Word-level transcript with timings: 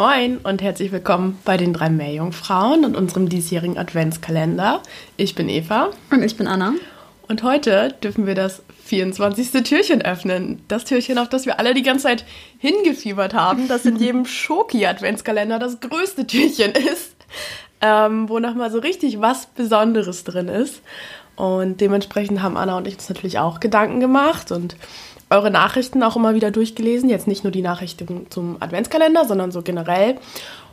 Moin 0.00 0.38
und 0.38 0.62
herzlich 0.62 0.92
willkommen 0.92 1.38
bei 1.44 1.58
den 1.58 1.74
drei 1.74 1.90
Meerjungfrauen 1.90 2.86
und 2.86 2.96
unserem 2.96 3.28
diesjährigen 3.28 3.76
Adventskalender. 3.76 4.82
Ich 5.18 5.34
bin 5.34 5.50
Eva 5.50 5.90
Und 6.10 6.22
ich 6.22 6.38
bin 6.38 6.46
Anna. 6.46 6.72
und 7.28 7.42
heute 7.42 7.94
dürfen 8.02 8.26
wir 8.26 8.34
das 8.34 8.62
24. 8.86 9.62
Türchen 9.62 10.00
öffnen. 10.00 10.62
Das 10.68 10.86
Türchen, 10.86 11.18
auf 11.18 11.28
das 11.28 11.44
wir 11.44 11.58
alle 11.58 11.74
die 11.74 11.82
ganze 11.82 12.04
Zeit 12.04 12.24
hingefiebert 12.56 13.34
haben, 13.34 13.68
das 13.68 13.84
in 13.84 13.96
jedem 13.98 14.24
Schoki-Adventskalender 14.24 15.58
das 15.58 15.80
größte 15.80 16.26
Türchen 16.26 16.72
ist, 16.72 17.14
ähm, 17.82 18.30
wo 18.30 18.38
nochmal 18.38 18.70
so 18.70 18.78
richtig 18.78 19.20
was 19.20 19.48
Besonderes 19.48 20.24
drin 20.24 20.48
ist. 20.48 20.80
Und 21.36 21.82
dementsprechend 21.82 22.40
haben 22.40 22.56
Anna 22.56 22.78
und 22.78 22.88
ich 22.88 22.94
uns 22.94 23.10
natürlich 23.10 23.38
auch 23.38 23.60
Gedanken 23.60 24.00
gemacht 24.00 24.50
und 24.50 24.76
eure 25.30 25.50
Nachrichten 25.50 26.02
auch 26.02 26.16
immer 26.16 26.34
wieder 26.34 26.50
durchgelesen. 26.50 27.08
Jetzt 27.08 27.28
nicht 27.28 27.44
nur 27.44 27.52
die 27.52 27.62
Nachrichten 27.62 28.26
zum 28.30 28.56
Adventskalender, 28.60 29.24
sondern 29.24 29.52
so 29.52 29.62
generell. 29.62 30.16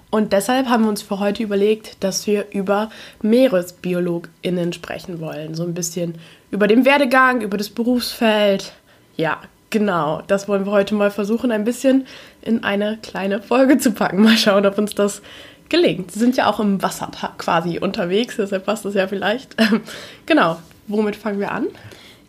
Und 0.09 0.33
deshalb 0.33 0.67
haben 0.67 0.83
wir 0.83 0.89
uns 0.89 1.01
für 1.01 1.19
heute 1.19 1.43
überlegt, 1.43 2.03
dass 2.03 2.27
wir 2.27 2.47
über 2.51 2.89
MeeresbiologInnen 3.21 4.73
sprechen 4.73 5.19
wollen. 5.19 5.53
So 5.53 5.63
ein 5.63 5.73
bisschen 5.73 6.15
über 6.49 6.67
den 6.67 6.85
Werdegang, 6.85 7.41
über 7.41 7.57
das 7.57 7.69
Berufsfeld. 7.69 8.73
Ja, 9.17 9.41
genau. 9.69 10.21
Das 10.27 10.47
wollen 10.47 10.65
wir 10.65 10.71
heute 10.71 10.95
mal 10.95 11.11
versuchen, 11.11 11.51
ein 11.51 11.65
bisschen 11.65 12.07
in 12.41 12.63
eine 12.63 12.97
kleine 13.01 13.41
Folge 13.41 13.77
zu 13.77 13.91
packen. 13.91 14.21
Mal 14.21 14.37
schauen, 14.37 14.65
ob 14.65 14.77
uns 14.77 14.95
das 14.95 15.21
gelingt. 15.69 16.11
Sie 16.11 16.19
sind 16.19 16.37
ja 16.37 16.49
auch 16.49 16.61
im 16.61 16.81
Wasser 16.81 17.11
quasi 17.37 17.79
unterwegs, 17.79 18.37
deshalb 18.37 18.65
passt 18.65 18.85
das 18.85 18.93
ja 18.93 19.07
vielleicht. 19.07 19.55
genau. 20.25 20.57
Womit 20.87 21.17
fangen 21.17 21.41
wir 21.41 21.51
an? 21.51 21.67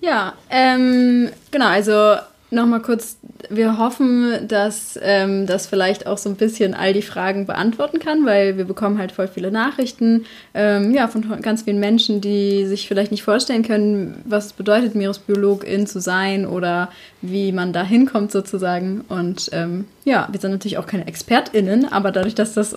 Ja, 0.01 0.35
ähm, 0.51 1.31
genau, 1.51 1.67
also 1.67 2.17
nochmal 2.51 2.81
kurz, 2.81 3.19
wir 3.51 3.79
hoffen, 3.79 4.49
dass 4.49 4.99
ähm, 5.03 5.47
das 5.47 5.67
vielleicht 5.67 6.07
auch 6.07 6.17
so 6.17 6.31
ein 6.31 6.37
bisschen 6.37 6.73
all 6.75 6.93
die 6.93 7.03
Fragen 7.03 7.47
beantworten 7.47 7.99
kann, 7.99 8.25
weil 8.25 8.57
wir 8.57 8.65
bekommen 8.65 8.99
halt 8.99 9.13
voll 9.13 9.29
viele 9.29 9.51
Nachrichten 9.51 10.25
ähm, 10.55 10.95
ja, 10.95 11.09
von 11.09 11.43
ganz 11.43 11.63
vielen 11.63 11.79
Menschen, 11.79 12.21
die 12.21 12.65
sich 12.67 12.89
vielleicht 12.89 13.11
nicht 13.11 13.23
vorstellen 13.23 13.63
können, 13.63 14.23
was 14.25 14.47
es 14.47 14.53
bedeutet, 14.55 14.95
Meeresbiologin 14.95 15.87
zu 15.87 16.01
sein 16.01 16.47
oder 16.47 16.91
wie 17.21 17.53
man 17.53 17.73
da 17.73 17.83
hinkommt 17.83 18.33
sozusagen. 18.33 19.03
Und 19.09 19.51
ähm, 19.53 19.85
ja, 20.05 20.29
wir 20.31 20.41
sind 20.41 20.53
natürlich 20.53 20.79
auch 20.79 20.87
keine 20.87 21.07
ExpertInnen, 21.07 21.91
aber 21.91 22.13
dadurch, 22.13 22.35
dass 22.35 22.55
das 22.55 22.77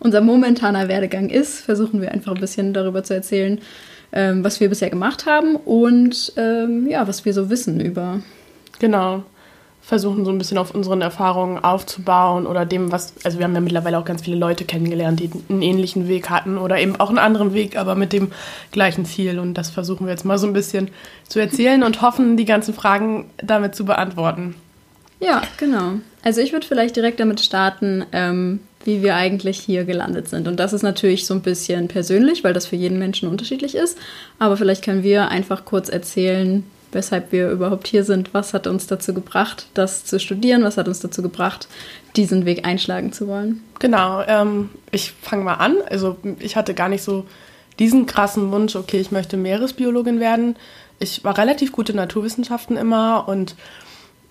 unser 0.00 0.20
momentaner 0.20 0.88
Werdegang 0.88 1.30
ist, 1.30 1.60
versuchen 1.60 2.00
wir 2.00 2.10
einfach 2.10 2.34
ein 2.34 2.40
bisschen 2.40 2.74
darüber 2.74 3.04
zu 3.04 3.14
erzählen, 3.14 3.60
ähm, 4.12 4.44
was 4.44 4.60
wir 4.60 4.68
bisher 4.68 4.90
gemacht 4.90 5.26
haben 5.26 5.56
und 5.56 6.32
ähm, 6.36 6.86
ja, 6.88 7.08
was 7.08 7.24
wir 7.24 7.32
so 7.32 7.50
wissen 7.50 7.80
über. 7.80 8.20
Genau. 8.78 9.22
Versuchen 9.84 10.24
so 10.24 10.30
ein 10.30 10.38
bisschen 10.38 10.58
auf 10.58 10.76
unseren 10.76 11.02
Erfahrungen 11.02 11.62
aufzubauen 11.64 12.46
oder 12.46 12.64
dem, 12.64 12.92
was. 12.92 13.14
Also, 13.24 13.38
wir 13.38 13.44
haben 13.44 13.54
ja 13.54 13.60
mittlerweile 13.60 13.98
auch 13.98 14.04
ganz 14.04 14.22
viele 14.22 14.36
Leute 14.36 14.64
kennengelernt, 14.64 15.18
die 15.18 15.30
einen 15.48 15.62
ähnlichen 15.62 16.06
Weg 16.06 16.30
hatten 16.30 16.56
oder 16.56 16.78
eben 16.78 17.00
auch 17.00 17.08
einen 17.08 17.18
anderen 17.18 17.52
Weg, 17.52 17.76
aber 17.76 17.96
mit 17.96 18.12
dem 18.12 18.30
gleichen 18.70 19.04
Ziel. 19.04 19.40
Und 19.40 19.54
das 19.54 19.70
versuchen 19.70 20.06
wir 20.06 20.12
jetzt 20.12 20.24
mal 20.24 20.38
so 20.38 20.46
ein 20.46 20.52
bisschen 20.52 20.88
zu 21.26 21.40
erzählen 21.40 21.82
und 21.82 22.00
hoffen, 22.00 22.36
die 22.36 22.44
ganzen 22.44 22.74
Fragen 22.74 23.30
damit 23.38 23.74
zu 23.74 23.84
beantworten. 23.84 24.54
Ja, 25.22 25.42
genau. 25.56 26.00
Also 26.24 26.40
ich 26.40 26.52
würde 26.52 26.66
vielleicht 26.66 26.96
direkt 26.96 27.20
damit 27.20 27.40
starten, 27.40 28.04
ähm, 28.12 28.60
wie 28.84 29.02
wir 29.02 29.14
eigentlich 29.14 29.58
hier 29.58 29.84
gelandet 29.84 30.28
sind. 30.28 30.48
Und 30.48 30.58
das 30.58 30.72
ist 30.72 30.82
natürlich 30.82 31.26
so 31.26 31.34
ein 31.34 31.42
bisschen 31.42 31.86
persönlich, 31.86 32.42
weil 32.42 32.52
das 32.52 32.66
für 32.66 32.76
jeden 32.76 32.98
Menschen 32.98 33.28
unterschiedlich 33.28 33.76
ist. 33.76 33.96
Aber 34.40 34.56
vielleicht 34.56 34.84
können 34.84 35.04
wir 35.04 35.28
einfach 35.28 35.64
kurz 35.64 35.88
erzählen, 35.88 36.64
weshalb 36.90 37.30
wir 37.30 37.50
überhaupt 37.50 37.86
hier 37.86 38.02
sind. 38.02 38.34
Was 38.34 38.52
hat 38.52 38.66
uns 38.66 38.88
dazu 38.88 39.14
gebracht, 39.14 39.66
das 39.74 40.04
zu 40.04 40.18
studieren? 40.18 40.64
Was 40.64 40.76
hat 40.76 40.88
uns 40.88 40.98
dazu 40.98 41.22
gebracht, 41.22 41.68
diesen 42.16 42.44
Weg 42.44 42.66
einschlagen 42.66 43.12
zu 43.12 43.28
wollen? 43.28 43.62
Genau, 43.78 44.22
ähm, 44.26 44.70
ich 44.90 45.12
fange 45.22 45.44
mal 45.44 45.54
an. 45.54 45.76
Also 45.88 46.16
ich 46.40 46.56
hatte 46.56 46.74
gar 46.74 46.88
nicht 46.88 47.02
so 47.02 47.26
diesen 47.78 48.06
krassen 48.06 48.50
Wunsch, 48.50 48.74
okay, 48.74 48.98
ich 48.98 49.12
möchte 49.12 49.36
Meeresbiologin 49.36 50.18
werden. 50.18 50.56
Ich 50.98 51.22
war 51.22 51.38
relativ 51.38 51.70
gut 51.70 51.90
in 51.90 51.96
Naturwissenschaften 51.96 52.76
immer 52.76 53.28
und 53.28 53.54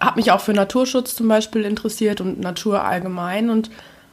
habe 0.02 0.20
mich 0.20 0.32
auch 0.32 0.42
für 0.42 0.54
Naturschutz 0.54 1.16
zum 1.16 1.28
Beispiel 1.28 1.64
interessiert 1.64 2.20
und 2.22 2.40
Natur 2.40 2.84
allgemein 2.84 3.50
und 3.50 3.70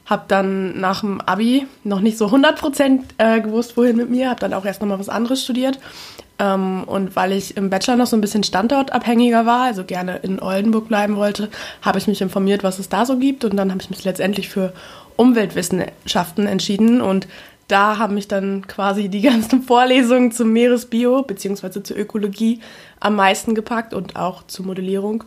habe 0.07 0.25
dann 0.29 0.79
nach 0.81 1.01
dem 1.01 1.21
Abi 1.21 1.67
noch 1.85 2.01
nicht 2.01 2.17
so 2.17 2.27
100% 2.27 3.01
äh, 3.19 3.41
gewusst, 3.41 3.77
wohin 3.77 3.97
mit 3.97 4.09
mir, 4.09 4.31
habe 4.31 4.41
dann 4.41 4.55
auch 4.55 4.65
erst 4.65 4.81
nochmal 4.81 4.99
was 4.99 5.09
anderes 5.09 5.43
studiert. 5.43 5.79
Ähm, 6.39 6.85
und 6.85 7.17
weil 7.17 7.33
ich 7.33 7.57
im 7.57 7.69
Bachelor 7.69 7.97
noch 7.97 8.07
so 8.07 8.17
ein 8.17 8.21
bisschen 8.21 8.43
standortabhängiger 8.43 9.45
war, 9.45 9.65
also 9.65 9.85
gerne 9.85 10.17
in 10.19 10.41
Oldenburg 10.41 10.89
bleiben 10.89 11.17
wollte, 11.17 11.51
habe 11.83 11.99
ich 11.99 12.07
mich 12.07 12.21
informiert, 12.21 12.63
was 12.63 12.79
es 12.79 12.89
da 12.89 13.05
so 13.05 13.19
gibt. 13.19 13.45
Und 13.45 13.57
dann 13.57 13.71
habe 13.71 13.83
ich 13.83 13.91
mich 13.91 14.05
letztendlich 14.05 14.49
für 14.49 14.73
Umweltwissenschaften 15.17 16.47
entschieden. 16.47 17.01
Und 17.01 17.29
da 17.67 17.99
haben 17.99 18.15
mich 18.15 18.29
dann 18.29 18.67
quasi 18.67 19.09
die 19.09 19.23
ganzen 19.23 19.63
Vorlesungen 19.63 20.33
zum 20.33 20.53
Meeresbio 20.53 21.23
bzw. 21.23 21.83
zur 21.83 21.99
Ökologie 21.99 22.61
am 23.01 23.17
meisten 23.17 23.55
gepackt 23.55 23.93
und 23.93 24.17
auch 24.17 24.47
zur 24.47 24.65
Modellierung. 24.65 25.25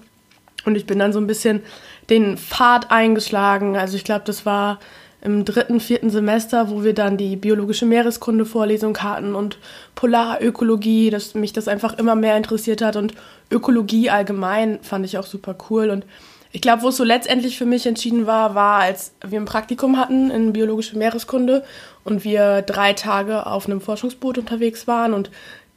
Und 0.66 0.76
ich 0.76 0.86
bin 0.86 1.00
dann 1.00 1.14
so 1.14 1.20
ein 1.20 1.28
bisschen 1.28 1.62
den 2.10 2.38
Pfad 2.38 2.92
eingeschlagen. 2.92 3.78
Also 3.78 3.96
ich 3.96 4.04
glaube, 4.04 4.24
das 4.26 4.46
war 4.46 4.80
im 5.22 5.46
dritten, 5.46 5.80
vierten 5.80 6.10
Semester, 6.10 6.70
wo 6.70 6.84
wir 6.84 6.94
dann 6.94 7.16
die 7.16 7.36
biologische 7.36 7.86
Meereskunde-Vorlesung 7.86 8.98
hatten 8.98 9.36
und 9.36 9.60
Polarökologie, 9.94 11.12
dass 11.12 11.36
mich 11.36 11.54
das 11.54 11.68
einfach 11.68 11.98
immer 11.98 12.16
mehr 12.16 12.38
interessiert 12.38 12.82
hat 12.82 12.96
und 12.96 13.14
Ökologie 13.52 14.10
allgemein 14.10 14.80
fand 14.82 15.06
ich 15.06 15.20
auch 15.20 15.28
super 15.28 15.56
cool. 15.70 15.92
Und 15.92 16.06
ich 16.52 16.62
glaube, 16.62 16.82
wo 16.82 16.90
es 16.90 16.98
so 16.98 17.04
letztendlich 17.04 17.58
für 17.58 17.66
mich 17.66 17.86
entschieden 17.86 18.26
war, 18.26 18.56
war, 18.56 18.82
als 18.82 19.14
wir 19.26 19.40
ein 19.40 19.46
Praktikum 19.46 19.98
hatten 19.98 20.32
in 20.32 20.54
biologische 20.54 20.98
Meereskunde 20.98 21.64
und 22.04 22.24
wir 22.24 22.64
drei 22.64 22.94
Tage 22.94 23.46
auf 23.46 23.68
einem 23.68 23.80
Forschungsboot 23.80 24.40
unterwegs 24.40 24.88
waren 24.88 25.14
und 25.14 25.30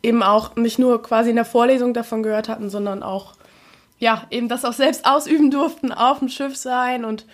eben 0.02 0.22
auch 0.22 0.56
nicht 0.56 0.78
nur 0.78 1.02
quasi 1.02 1.30
in 1.30 1.36
der 1.36 1.44
Vorlesung 1.44 1.92
davon 1.92 2.22
gehört 2.22 2.48
hatten, 2.48 2.70
sondern 2.70 3.02
auch 3.02 3.34
ja, 3.98 4.26
eben 4.30 4.48
das 4.48 4.64
auch 4.64 4.72
selbst 4.72 5.06
ausüben 5.06 5.50
durften, 5.50 5.92
auf 5.92 6.18
dem 6.18 6.28
Schiff 6.28 6.56
sein 6.56 7.04
und 7.04 7.26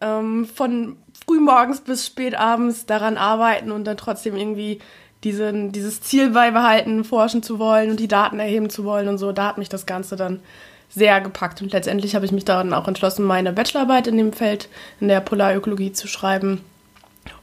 ähm, 0.00 0.46
von 0.46 0.96
frühmorgens 1.26 1.80
bis 1.80 2.06
spät 2.06 2.34
abends 2.34 2.86
daran 2.86 3.16
arbeiten 3.16 3.70
und 3.70 3.84
dann 3.84 3.96
trotzdem 3.96 4.36
irgendwie 4.36 4.80
diesen, 5.24 5.72
dieses 5.72 6.00
Ziel 6.00 6.30
beibehalten, 6.30 7.04
forschen 7.04 7.42
zu 7.42 7.58
wollen 7.58 7.90
und 7.90 8.00
die 8.00 8.08
Daten 8.08 8.40
erheben 8.40 8.70
zu 8.70 8.84
wollen 8.84 9.08
und 9.08 9.18
so. 9.18 9.32
Da 9.32 9.46
hat 9.46 9.58
mich 9.58 9.68
das 9.68 9.86
Ganze 9.86 10.16
dann 10.16 10.40
sehr 10.88 11.20
gepackt. 11.20 11.62
Und 11.62 11.72
letztendlich 11.72 12.14
habe 12.14 12.24
ich 12.24 12.32
mich 12.32 12.44
dann 12.44 12.74
auch 12.74 12.88
entschlossen, 12.88 13.24
meine 13.24 13.52
Bachelorarbeit 13.52 14.06
in 14.06 14.16
dem 14.16 14.32
Feld 14.32 14.68
in 15.00 15.08
der 15.08 15.20
Polarökologie 15.20 15.92
zu 15.92 16.08
schreiben. 16.08 16.62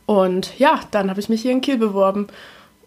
Und 0.06 0.58
ja, 0.58 0.80
dann 0.92 1.10
habe 1.10 1.20
ich 1.20 1.30
mich 1.30 1.42
hier 1.42 1.52
in 1.52 1.62
Kiel 1.62 1.78
beworben. 1.78 2.28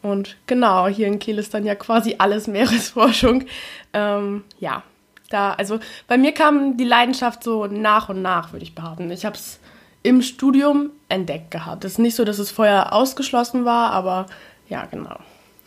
Und 0.02 0.37
genau, 0.46 0.88
hier 0.88 1.06
in 1.06 1.19
Kiel 1.19 1.38
ist 1.38 1.54
dann 1.54 1.64
ja 1.64 1.75
quasi 1.75 2.16
alles 2.19 2.46
Meeresforschung. 2.46 3.44
Ähm, 3.93 4.44
ja, 4.58 4.82
da, 5.30 5.54
also 5.54 5.80
bei 6.06 6.18
mir 6.18 6.32
kam 6.32 6.76
die 6.76 6.84
Leidenschaft 6.84 7.42
so 7.42 7.66
nach 7.66 8.08
und 8.08 8.20
nach, 8.20 8.52
würde 8.52 8.64
ich 8.64 8.74
behaupten. 8.74 9.10
Ich 9.10 9.24
habe 9.24 9.36
es 9.36 9.58
im 10.02 10.22
Studium 10.22 10.90
entdeckt 11.08 11.50
gehabt. 11.50 11.84
Es 11.84 11.92
ist 11.92 11.98
nicht 11.98 12.16
so, 12.16 12.24
dass 12.24 12.38
es 12.38 12.50
vorher 12.50 12.92
ausgeschlossen 12.92 13.64
war, 13.64 13.92
aber 13.92 14.26
ja, 14.68 14.86
genau. 14.86 15.16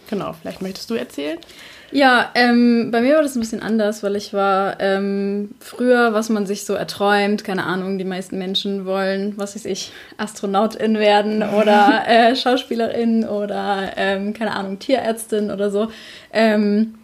Genau, 0.10 0.33
vielleicht 0.33 0.62
möchtest 0.62 0.89
du 0.89 0.95
erzählen? 0.95 1.39
Ja, 1.92 2.31
ähm, 2.33 2.89
bei 2.92 3.01
mir 3.01 3.15
war 3.15 3.21
das 3.21 3.36
ein 3.36 3.39
bisschen 3.39 3.62
anders, 3.62 4.01
weil 4.01 4.15
ich 4.15 4.33
war 4.33 4.80
ähm, 4.80 5.51
früher, 5.60 6.13
was 6.13 6.30
man 6.30 6.48
sich 6.48 6.65
so 6.65 6.74
erträumt, 6.74 7.44
keine 7.44 7.65
Ahnung, 7.65 8.00
die 8.00 8.04
meisten 8.04 8.39
Menschen 8.39 8.86
wollen, 8.86 9.33
was 9.38 9.56
weiß 9.56 9.65
ich, 9.65 9.92
Astronautin 10.18 10.98
werden 10.98 11.44
oder 11.62 12.04
äh, 12.07 12.36
Schauspielerin 12.36 13.25
oder, 13.25 13.92
ähm, 13.95 14.33
keine 14.33 14.56
Ahnung, 14.56 14.80
Tierärztin 14.80 15.51
oder 15.51 15.69
so. 15.69 15.89
Ähm, 16.31 16.95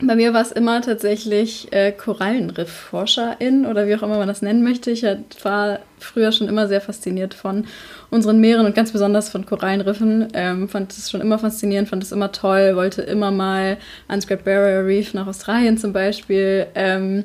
bei 0.00 0.14
mir 0.14 0.32
war 0.32 0.42
es 0.42 0.52
immer 0.52 0.80
tatsächlich 0.80 1.72
äh, 1.72 1.90
Korallenriffforscherin 1.90 3.66
oder 3.66 3.86
wie 3.88 3.96
auch 3.96 4.02
immer 4.02 4.18
man 4.18 4.28
das 4.28 4.42
nennen 4.42 4.62
möchte. 4.62 4.90
Ich 4.92 5.04
war 5.42 5.80
früher 5.98 6.30
schon 6.30 6.48
immer 6.48 6.68
sehr 6.68 6.80
fasziniert 6.80 7.34
von 7.34 7.66
unseren 8.10 8.40
Meeren 8.40 8.66
und 8.66 8.74
ganz 8.76 8.92
besonders 8.92 9.28
von 9.28 9.44
Korallenriffen. 9.44 10.28
Ähm, 10.34 10.68
fand 10.68 10.92
es 10.92 11.10
schon 11.10 11.20
immer 11.20 11.38
faszinierend, 11.38 11.88
fand 11.88 12.04
es 12.04 12.12
immer 12.12 12.30
toll, 12.30 12.76
wollte 12.76 13.02
immer 13.02 13.32
mal 13.32 13.78
ans 14.06 14.26
Great 14.28 14.44
Barrier 14.44 14.86
Reef 14.86 15.14
nach 15.14 15.26
Australien 15.26 15.78
zum 15.78 15.92
Beispiel. 15.92 16.66
Ähm, 16.76 17.24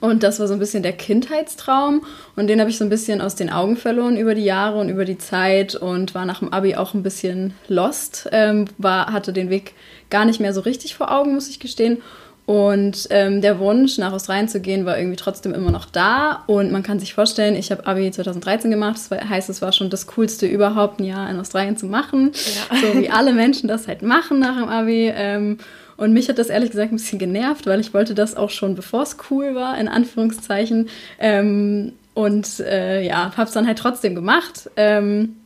und 0.00 0.22
das 0.22 0.40
war 0.40 0.48
so 0.48 0.54
ein 0.54 0.58
bisschen 0.58 0.82
der 0.82 0.92
Kindheitstraum. 0.92 2.04
Und 2.34 2.48
den 2.48 2.60
habe 2.60 2.70
ich 2.70 2.78
so 2.78 2.84
ein 2.84 2.90
bisschen 2.90 3.20
aus 3.20 3.34
den 3.34 3.50
Augen 3.50 3.76
verloren 3.76 4.16
über 4.16 4.34
die 4.34 4.44
Jahre 4.44 4.78
und 4.78 4.88
über 4.88 5.04
die 5.04 5.18
Zeit 5.18 5.74
und 5.74 6.14
war 6.14 6.24
nach 6.24 6.40
dem 6.40 6.52
Abi 6.52 6.76
auch 6.76 6.94
ein 6.94 7.02
bisschen 7.02 7.54
lost. 7.68 8.28
Ähm, 8.32 8.66
war, 8.78 9.12
hatte 9.12 9.32
den 9.32 9.50
Weg 9.50 9.74
gar 10.10 10.24
nicht 10.24 10.40
mehr 10.40 10.52
so 10.52 10.60
richtig 10.60 10.94
vor 10.94 11.10
Augen, 11.10 11.34
muss 11.34 11.48
ich 11.48 11.60
gestehen. 11.60 12.02
Und 12.46 13.08
ähm, 13.10 13.40
der 13.40 13.58
Wunsch, 13.58 13.98
nach 13.98 14.12
Australien 14.12 14.46
zu 14.46 14.60
gehen, 14.60 14.86
war 14.86 14.96
irgendwie 14.96 15.16
trotzdem 15.16 15.52
immer 15.52 15.72
noch 15.72 15.86
da. 15.86 16.44
Und 16.46 16.70
man 16.70 16.84
kann 16.84 17.00
sich 17.00 17.12
vorstellen, 17.12 17.56
ich 17.56 17.72
habe 17.72 17.84
Abi 17.86 18.08
2013 18.08 18.70
gemacht. 18.70 19.00
Das 19.10 19.20
heißt, 19.28 19.50
es 19.50 19.62
war 19.62 19.72
schon 19.72 19.90
das 19.90 20.06
Coolste 20.06 20.46
überhaupt, 20.46 21.00
ein 21.00 21.04
Jahr 21.04 21.28
in 21.28 21.40
Australien 21.40 21.76
zu 21.76 21.86
machen. 21.86 22.30
Ja. 22.70 22.76
So 22.78 23.00
wie 23.00 23.10
alle 23.10 23.32
Menschen 23.32 23.68
das 23.68 23.88
halt 23.88 24.02
machen 24.02 24.38
nach 24.38 24.56
dem 24.56 24.68
Abi. 24.68 25.12
Ähm, 25.12 25.58
und 25.96 26.12
mich 26.12 26.28
hat 26.28 26.38
das 26.38 26.48
ehrlich 26.48 26.70
gesagt 26.70 26.92
ein 26.92 26.96
bisschen 26.96 27.18
genervt, 27.18 27.66
weil 27.66 27.80
ich 27.80 27.94
wollte 27.94 28.14
das 28.14 28.36
auch 28.36 28.50
schon, 28.50 28.74
bevor 28.74 29.02
es 29.02 29.16
cool 29.30 29.54
war, 29.54 29.78
in 29.78 29.88
Anführungszeichen. 29.88 30.88
Ähm, 31.18 31.92
und 32.14 32.60
äh, 32.60 33.02
ja, 33.02 33.32
habe 33.36 33.42
es 33.42 33.52
dann 33.52 33.66
halt 33.66 33.78
trotzdem 33.78 34.14
gemacht. 34.14 34.70
Ähm, 34.76 35.36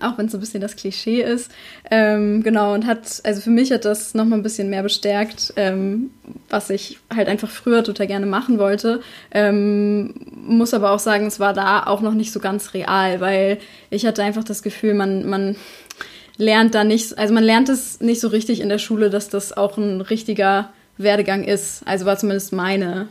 auch 0.00 0.16
wenn 0.18 0.26
es 0.26 0.32
so 0.32 0.38
ein 0.38 0.40
bisschen 0.40 0.60
das 0.60 0.76
Klischee 0.76 1.20
ist. 1.22 1.50
Ähm, 1.90 2.42
genau, 2.44 2.74
und 2.74 2.86
hat, 2.86 3.20
also 3.24 3.40
für 3.40 3.50
mich 3.50 3.72
hat 3.72 3.84
das 3.84 4.14
nochmal 4.14 4.38
ein 4.38 4.42
bisschen 4.42 4.70
mehr 4.70 4.84
bestärkt, 4.84 5.52
ähm, 5.56 6.10
was 6.48 6.70
ich 6.70 6.98
halt 7.14 7.28
einfach 7.28 7.50
früher 7.50 7.82
total 7.82 8.06
gerne 8.06 8.26
machen 8.26 8.58
wollte. 8.58 9.00
Ähm, 9.32 10.14
muss 10.32 10.74
aber 10.74 10.92
auch 10.92 11.00
sagen, 11.00 11.26
es 11.26 11.40
war 11.40 11.54
da 11.54 11.84
auch 11.86 12.02
noch 12.02 12.14
nicht 12.14 12.32
so 12.32 12.38
ganz 12.38 12.72
real, 12.72 13.20
weil 13.20 13.58
ich 13.90 14.06
hatte 14.06 14.22
einfach 14.22 14.44
das 14.44 14.62
Gefühl, 14.62 14.94
man, 14.94 15.28
man 15.28 15.56
lernt 16.40 16.74
da 16.74 16.84
nicht, 16.84 17.16
also 17.18 17.34
man 17.34 17.44
lernt 17.44 17.68
es 17.68 18.00
nicht 18.00 18.20
so 18.20 18.28
richtig 18.28 18.60
in 18.60 18.68
der 18.68 18.78
Schule, 18.78 19.10
dass 19.10 19.28
das 19.28 19.56
auch 19.56 19.76
ein 19.76 20.00
richtiger 20.00 20.72
Werdegang 20.96 21.44
ist. 21.44 21.82
Also 21.86 22.06
war 22.06 22.16
zumindest 22.16 22.52
meine, 22.52 23.08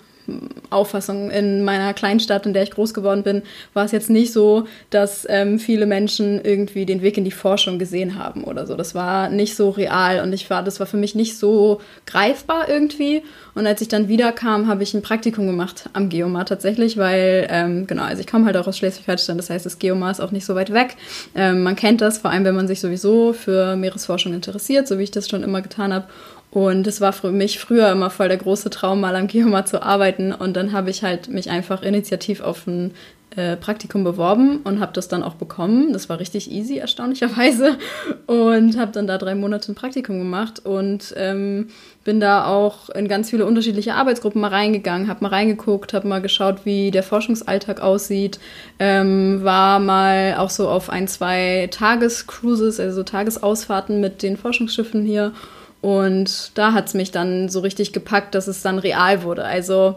Auffassung. 0.70 1.32
In 1.32 1.64
meiner 1.64 1.94
Kleinstadt, 1.94 2.46
in 2.46 2.54
der 2.54 2.64
ich 2.64 2.72
groß 2.72 2.94
geworden 2.94 3.24
bin, 3.24 3.44
war 3.74 3.86
es 3.86 3.92
jetzt 3.92 4.10
nicht 4.10 4.34
so, 4.34 4.66
dass 4.90 5.26
ähm, 5.30 5.60
viele 5.60 5.86
Menschen 5.86 6.44
irgendwie 6.44 6.86
den 6.86 7.02
Weg 7.02 7.18
in 7.18 7.26
die 7.26 7.32
Forschung 7.32 7.80
gesehen 7.80 8.18
haben 8.18 8.44
oder 8.44 8.68
so. 8.68 8.76
Das 8.76 8.96
war 8.96 9.30
nicht 9.30 9.56
so 9.56 9.70
real 9.70 10.22
und 10.22 10.34
ich 10.34 10.50
war, 10.50 10.64
das 10.64 10.80
war 10.80 10.88
für 10.88 10.98
mich 10.98 11.16
nicht 11.16 11.38
so 11.38 11.82
greifbar 12.06 12.70
irgendwie. 12.70 13.24
Und 13.56 13.68
als 13.68 13.82
ich 13.82 13.88
dann 13.88 14.08
wiederkam, 14.08 14.68
habe 14.68 14.84
ich 14.84 14.94
ein 14.94 15.02
Praktikum 15.02 15.48
gemacht 15.48 15.90
am 15.94 16.10
Geomar 16.10 16.46
tatsächlich, 16.46 16.98
weil, 16.98 17.48
ähm, 17.50 17.88
genau, 17.88 18.04
also 18.04 18.22
ich 18.22 18.28
komme 18.28 18.46
halt 18.46 18.56
auch 18.58 18.68
aus 18.68 18.78
Schleswig-Holstein, 18.78 19.38
das 19.38 19.50
heißt, 19.50 19.66
das 19.66 19.80
Geomar 19.80 20.12
ist 20.12 20.22
auch 20.22 20.32
nicht 20.32 20.46
so 20.46 20.56
weit 20.56 20.72
weg. 20.74 20.96
Ähm, 21.36 21.64
man 21.64 21.76
kennt 21.76 22.02
das, 22.02 22.20
vor 22.20 22.32
allem 22.32 22.46
wenn 22.46 22.56
man 22.56 22.68
sich 22.68 22.80
sowieso 22.80 23.34
für 23.34 23.76
Meeresforschung 23.76 24.34
interessiert, 24.34 24.88
so 24.88 24.98
wie 24.98 25.04
ich 25.04 25.12
das 25.12 25.28
schon 25.28 25.44
immer 25.44 25.62
getan 25.62 25.94
habe. 25.94 26.06
Und 26.52 26.88
es 26.88 27.00
war 27.00 27.14
für 27.14 27.32
mich 27.32 27.60
früher 27.60 27.92
immer 27.92 28.10
voll 28.10 28.28
der 28.28 28.38
große 28.38 28.70
Traum, 28.72 29.02
mal 29.02 29.16
am 29.16 29.28
Geomar 29.28 29.66
zu 29.66 29.84
arbeiten. 29.84 30.34
Und 30.34 30.56
dann 30.56 30.72
habe 30.72 30.90
ich 30.90 31.04
halt 31.04 31.30
mich 31.30 31.50
einfach 31.50 31.84
initiativ 31.84 32.42
auf 32.42 32.66
ein 32.66 32.92
äh, 33.36 33.56
Praktikum 33.56 34.04
beworben 34.04 34.62
und 34.64 34.80
habe 34.80 34.92
das 34.94 35.08
dann 35.08 35.22
auch 35.22 35.36
bekommen. 35.36 35.94
Das 35.94 36.10
war 36.10 36.20
richtig 36.20 36.50
easy, 36.50 36.78
erstaunlicherweise. 36.78 37.78
Und 38.26 38.78
habe 38.80 38.92
dann 38.92 39.06
da 39.06 39.20
drei 39.20 39.36
Monate 39.36 39.72
ein 39.72 39.76
Praktikum 39.76 40.18
gemacht 40.18 40.66
und 40.66 41.14
ähm, 41.16 41.68
bin 42.04 42.20
da 42.20 42.48
auch 42.48 42.90
in 42.90 43.08
ganz 43.08 43.30
viele 43.30 43.46
unterschiedliche 43.46 43.94
Arbeitsgruppen 43.94 44.42
mal 44.42 44.48
reingegangen, 44.48 45.08
habe 45.08 45.24
mal 45.24 45.30
reingeguckt, 45.30 45.94
habe 45.94 46.08
mal 46.08 46.22
geschaut, 46.22 46.66
wie 46.66 46.90
der 46.90 47.04
Forschungsalltag 47.04 47.82
aussieht. 47.82 48.40
Ähm, 48.80 49.44
war 49.44 49.80
mal 49.80 50.36
auch 50.40 50.50
so 50.50 50.68
auf 50.68 50.90
ein, 50.90 51.08
zwei 51.08 51.70
Tagescruises, 51.70 52.80
also 52.80 53.04
Tagesausfahrten 53.04 54.02
mit 54.02 54.24
den 54.24 54.38
Forschungsschiffen 54.38 55.06
hier 55.06 55.34
und 55.82 56.52
da 56.56 56.74
hat 56.74 56.88
es 56.88 56.94
mich 56.94 57.12
dann 57.12 57.50
so 57.50 57.60
richtig 57.62 57.94
gepackt, 57.94 58.36
dass 58.36 58.48
es 58.48 58.62
dann 58.62 58.80
real 58.80 59.24
wurde. 59.24 59.44
Also 59.46 59.96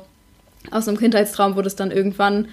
aus 0.71 0.87
einem 0.87 0.99
Kindheitstraum 0.99 1.57
wurde 1.57 1.67
es 1.67 1.77
dann 1.77 1.91
irgendwann 1.91 2.49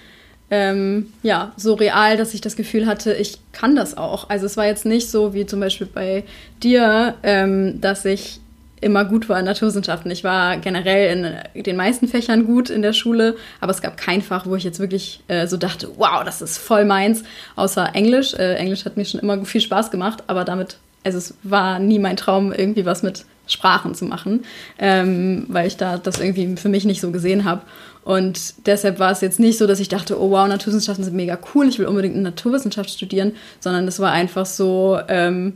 ähm, 0.50 1.12
ja, 1.22 1.52
so 1.56 1.74
real, 1.74 2.16
dass 2.16 2.34
ich 2.34 2.40
das 2.40 2.56
Gefühl 2.56 2.86
hatte, 2.86 3.12
ich 3.14 3.38
kann 3.52 3.76
das 3.76 3.96
auch. 3.96 4.28
Also 4.30 4.46
es 4.46 4.56
war 4.56 4.66
jetzt 4.66 4.84
nicht 4.84 5.08
so 5.08 5.32
wie 5.32 5.46
zum 5.46 5.60
Beispiel 5.60 5.86
bei 5.86 6.24
dir, 6.60 7.14
ähm, 7.22 7.80
dass 7.80 8.04
ich 8.04 8.40
immer 8.80 9.04
gut 9.04 9.28
war 9.28 9.38
in 9.38 9.44
Naturwissenschaften. 9.44 10.10
Ich 10.10 10.24
war 10.24 10.56
generell 10.56 11.44
in 11.54 11.62
den 11.62 11.76
meisten 11.76 12.08
Fächern 12.08 12.46
gut 12.46 12.70
in 12.70 12.82
der 12.82 12.94
Schule, 12.94 13.36
aber 13.60 13.70
es 13.70 13.82
gab 13.82 13.96
kein 13.96 14.22
Fach, 14.22 14.46
wo 14.46 14.56
ich 14.56 14.64
jetzt 14.64 14.80
wirklich 14.80 15.20
äh, 15.28 15.46
so 15.46 15.56
dachte, 15.56 15.88
wow, 15.96 16.24
das 16.24 16.42
ist 16.42 16.58
voll 16.58 16.84
meins, 16.84 17.22
außer 17.56 17.94
Englisch. 17.94 18.34
Äh, 18.34 18.54
Englisch 18.54 18.84
hat 18.84 18.96
mir 18.96 19.04
schon 19.04 19.20
immer 19.20 19.44
viel 19.44 19.60
Spaß 19.60 19.90
gemacht, 19.90 20.24
aber 20.26 20.44
damit 20.44 20.78
also 21.04 21.18
es 21.18 21.34
war 21.42 21.78
nie 21.78 21.98
mein 21.98 22.16
Traum, 22.16 22.52
irgendwie 22.52 22.84
was 22.84 23.02
mit 23.02 23.24
Sprachen 23.46 23.94
zu 23.94 24.04
machen, 24.04 24.44
ähm, 24.78 25.44
weil 25.48 25.66
ich 25.66 25.76
da 25.76 25.98
das 25.98 26.20
irgendwie 26.20 26.56
für 26.56 26.68
mich 26.68 26.84
nicht 26.84 27.00
so 27.00 27.10
gesehen 27.10 27.44
habe. 27.44 27.62
Und 28.02 28.66
deshalb 28.66 28.98
war 28.98 29.10
es 29.10 29.20
jetzt 29.20 29.40
nicht 29.40 29.58
so, 29.58 29.66
dass 29.66 29.80
ich 29.80 29.88
dachte, 29.88 30.20
oh 30.20 30.30
wow, 30.30 30.48
Naturwissenschaften 30.48 31.04
sind 31.04 31.16
mega 31.16 31.38
cool, 31.54 31.68
ich 31.68 31.78
will 31.78 31.86
unbedingt 31.86 32.14
eine 32.14 32.24
Naturwissenschaft 32.24 32.90
studieren, 32.90 33.32
sondern 33.60 33.86
es 33.86 33.98
war 33.98 34.12
einfach 34.12 34.46
so, 34.46 34.98
ähm, 35.08 35.54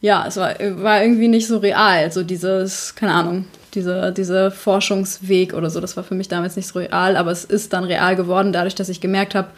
ja, 0.00 0.24
es 0.26 0.36
war, 0.36 0.54
war 0.82 1.02
irgendwie 1.02 1.28
nicht 1.28 1.46
so 1.46 1.58
real, 1.58 2.10
so 2.10 2.22
dieses, 2.22 2.94
keine 2.94 3.12
Ahnung, 3.12 3.46
dieser 3.74 4.12
diese 4.12 4.50
Forschungsweg 4.50 5.52
oder 5.52 5.68
so, 5.68 5.80
das 5.80 5.96
war 5.96 6.04
für 6.04 6.14
mich 6.14 6.28
damals 6.28 6.56
nicht 6.56 6.68
so 6.68 6.78
real, 6.78 7.16
aber 7.16 7.32
es 7.32 7.44
ist 7.44 7.72
dann 7.72 7.84
real 7.84 8.16
geworden, 8.16 8.52
dadurch, 8.52 8.74
dass 8.74 8.88
ich 8.88 9.00
gemerkt 9.00 9.34
habe, 9.34 9.48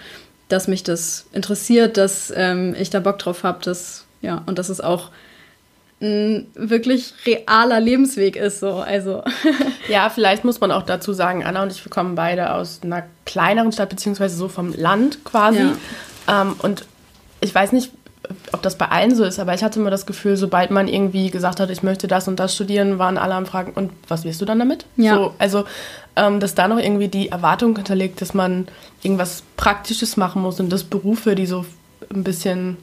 dass 0.48 0.68
mich 0.68 0.82
das 0.82 1.26
interessiert, 1.32 1.96
dass 1.96 2.32
ähm, 2.34 2.74
ich 2.78 2.90
da 2.90 3.00
Bock 3.00 3.18
drauf 3.18 3.42
habe, 3.42 3.62
dass 3.62 4.05
ja, 4.20 4.42
und 4.46 4.58
dass 4.58 4.68
es 4.68 4.80
auch 4.80 5.10
ein 6.00 6.46
wirklich 6.54 7.14
realer 7.24 7.80
Lebensweg 7.80 8.36
ist. 8.36 8.60
So. 8.60 8.74
Also. 8.74 9.22
ja, 9.88 10.10
vielleicht 10.10 10.44
muss 10.44 10.60
man 10.60 10.70
auch 10.70 10.82
dazu 10.82 11.12
sagen, 11.12 11.44
Anna 11.44 11.62
und 11.62 11.72
ich, 11.72 11.84
wir 11.84 11.90
kommen 11.90 12.14
beide 12.14 12.52
aus 12.52 12.80
einer 12.82 13.04
kleineren 13.24 13.72
Stadt, 13.72 13.88
beziehungsweise 13.88 14.36
so 14.36 14.48
vom 14.48 14.74
Land 14.74 15.24
quasi. 15.24 15.60
Ja. 16.28 16.42
Ähm, 16.42 16.56
und 16.62 16.84
ich 17.40 17.54
weiß 17.54 17.72
nicht, 17.72 17.92
ob 18.52 18.62
das 18.62 18.76
bei 18.76 18.88
allen 18.88 19.14
so 19.14 19.24
ist, 19.24 19.38
aber 19.38 19.54
ich 19.54 19.62
hatte 19.62 19.78
immer 19.78 19.90
das 19.90 20.04
Gefühl, 20.04 20.36
sobald 20.36 20.70
man 20.70 20.88
irgendwie 20.88 21.30
gesagt 21.30 21.60
hat, 21.60 21.70
ich 21.70 21.82
möchte 21.82 22.08
das 22.08 22.28
und 22.28 22.40
das 22.40 22.54
studieren, 22.54 22.98
waren 22.98 23.18
alle 23.18 23.34
am 23.34 23.46
Fragen, 23.46 23.72
und 23.72 23.92
was 24.08 24.24
wirst 24.24 24.40
du 24.40 24.44
dann 24.44 24.58
damit? 24.58 24.84
Ja. 24.96 25.14
So, 25.14 25.34
also, 25.38 25.64
ähm, 26.16 26.40
dass 26.40 26.54
da 26.54 26.68
noch 26.68 26.78
irgendwie 26.78 27.08
die 27.08 27.28
Erwartung 27.28 27.76
hinterlegt, 27.76 28.20
dass 28.20 28.34
man 28.34 28.68
irgendwas 29.02 29.44
Praktisches 29.56 30.16
machen 30.16 30.42
muss 30.42 30.60
und 30.60 30.70
dass 30.70 30.84
Berufe, 30.84 31.34
die 31.34 31.46
so 31.46 31.64
ein 32.12 32.24
bisschen 32.24 32.76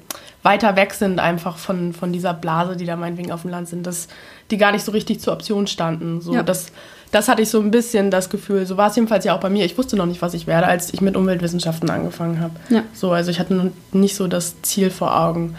weiter 0.43 0.75
weg 0.75 0.93
sind 0.93 1.19
einfach 1.19 1.57
von, 1.57 1.93
von 1.93 2.11
dieser 2.11 2.33
Blase, 2.33 2.75
die 2.75 2.85
da 2.85 2.95
meinetwegen 2.95 3.31
auf 3.31 3.41
dem 3.41 3.51
Land 3.51 3.69
sind, 3.69 3.87
dass 3.87 4.09
die 4.51 4.57
gar 4.57 4.71
nicht 4.71 4.83
so 4.83 4.91
richtig 4.91 5.21
zur 5.21 5.33
Option 5.33 5.67
standen. 5.67 6.21
So, 6.21 6.33
ja. 6.33 6.43
das, 6.43 6.67
das 7.11 7.29
hatte 7.29 7.41
ich 7.41 7.49
so 7.49 7.59
ein 7.59 7.71
bisschen 7.71 8.11
das 8.11 8.29
Gefühl. 8.29 8.65
So 8.65 8.75
war 8.75 8.89
es 8.89 8.95
jedenfalls 8.95 9.23
ja 9.23 9.35
auch 9.35 9.39
bei 9.39 9.49
mir. 9.49 9.65
Ich 9.65 9.77
wusste 9.77 9.95
noch 9.95 10.05
nicht, 10.05 10.21
was 10.21 10.33
ich 10.33 10.45
werde, 10.45 10.67
als 10.67 10.93
ich 10.93 10.99
mit 10.99 11.15
Umweltwissenschaften 11.15 11.89
angefangen 11.89 12.41
habe. 12.41 12.55
Ja. 12.69 12.83
So, 12.93 13.11
also 13.11 13.31
ich 13.31 13.39
hatte 13.39 13.71
nicht 13.93 14.15
so 14.15 14.27
das 14.27 14.61
Ziel 14.63 14.89
vor 14.89 15.17
Augen. 15.17 15.55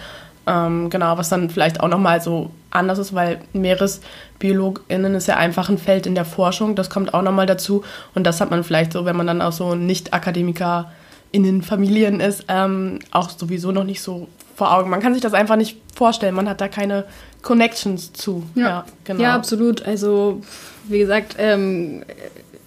Ähm, 0.46 0.90
genau, 0.90 1.16
was 1.16 1.30
dann 1.30 1.49
vielleicht 1.49 1.80
auch 1.80 1.88
nochmal 1.88 2.20
so 2.20 2.50
anders 2.70 2.99
ist, 2.99 3.14
weil 3.14 3.40
MeeresbiologInnen 3.54 5.14
ist 5.14 5.28
ja 5.28 5.37
einfach 5.37 5.70
ein 5.70 5.78
Feld 5.78 6.06
in 6.06 6.14
der 6.14 6.26
Forschung. 6.26 6.75
Das 6.75 6.90
kommt 6.90 7.14
auch 7.14 7.23
nochmal 7.23 7.46
dazu. 7.46 7.84
Und 8.14 8.26
das 8.26 8.42
hat 8.42 8.50
man 8.50 8.64
vielleicht 8.64 8.92
so, 8.92 9.06
wenn 9.06 9.16
man 9.16 9.26
dann 9.26 9.40
auch 9.40 9.52
so 9.52 9.75
Nicht-Akademiker 9.75 10.90
in 11.34 11.62
Familien 11.62 12.20
ist, 12.20 12.44
ähm, 12.48 13.00
auch 13.10 13.28
sowieso 13.28 13.72
noch 13.72 13.84
nicht 13.84 14.00
so 14.00 14.28
vor 14.54 14.72
Augen. 14.72 14.88
Man 14.88 15.00
kann 15.00 15.14
sich 15.14 15.22
das 15.22 15.34
einfach 15.34 15.56
nicht 15.56 15.78
vorstellen. 15.94 16.34
Man 16.34 16.48
hat 16.48 16.60
da 16.60 16.68
keine 16.68 17.04
Connections 17.42 18.12
zu. 18.12 18.44
Ja, 18.54 18.62
ja, 18.62 18.84
genau. 19.04 19.22
ja 19.22 19.34
absolut. 19.34 19.84
Also, 19.84 20.40
wie 20.88 20.98
gesagt, 20.98 21.34
ähm, 21.38 22.04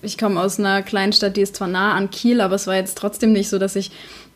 ich 0.01 0.17
komme 0.17 0.39
aus 0.39 0.59
einer 0.59 0.81
kleinen 0.81 1.13
Stadt, 1.13 1.37
die 1.37 1.41
ist 1.41 1.55
zwar 1.55 1.69
nah 1.69 1.93
an 1.93 2.09
Kiel, 2.11 2.41
aber 2.41 2.55
es 2.55 2.67
war 2.67 2.75
jetzt 2.75 2.97
trotzdem 2.97 3.31
nicht 3.31 3.49
so, 3.49 3.57
dass 3.57 3.75
ich 3.75 3.91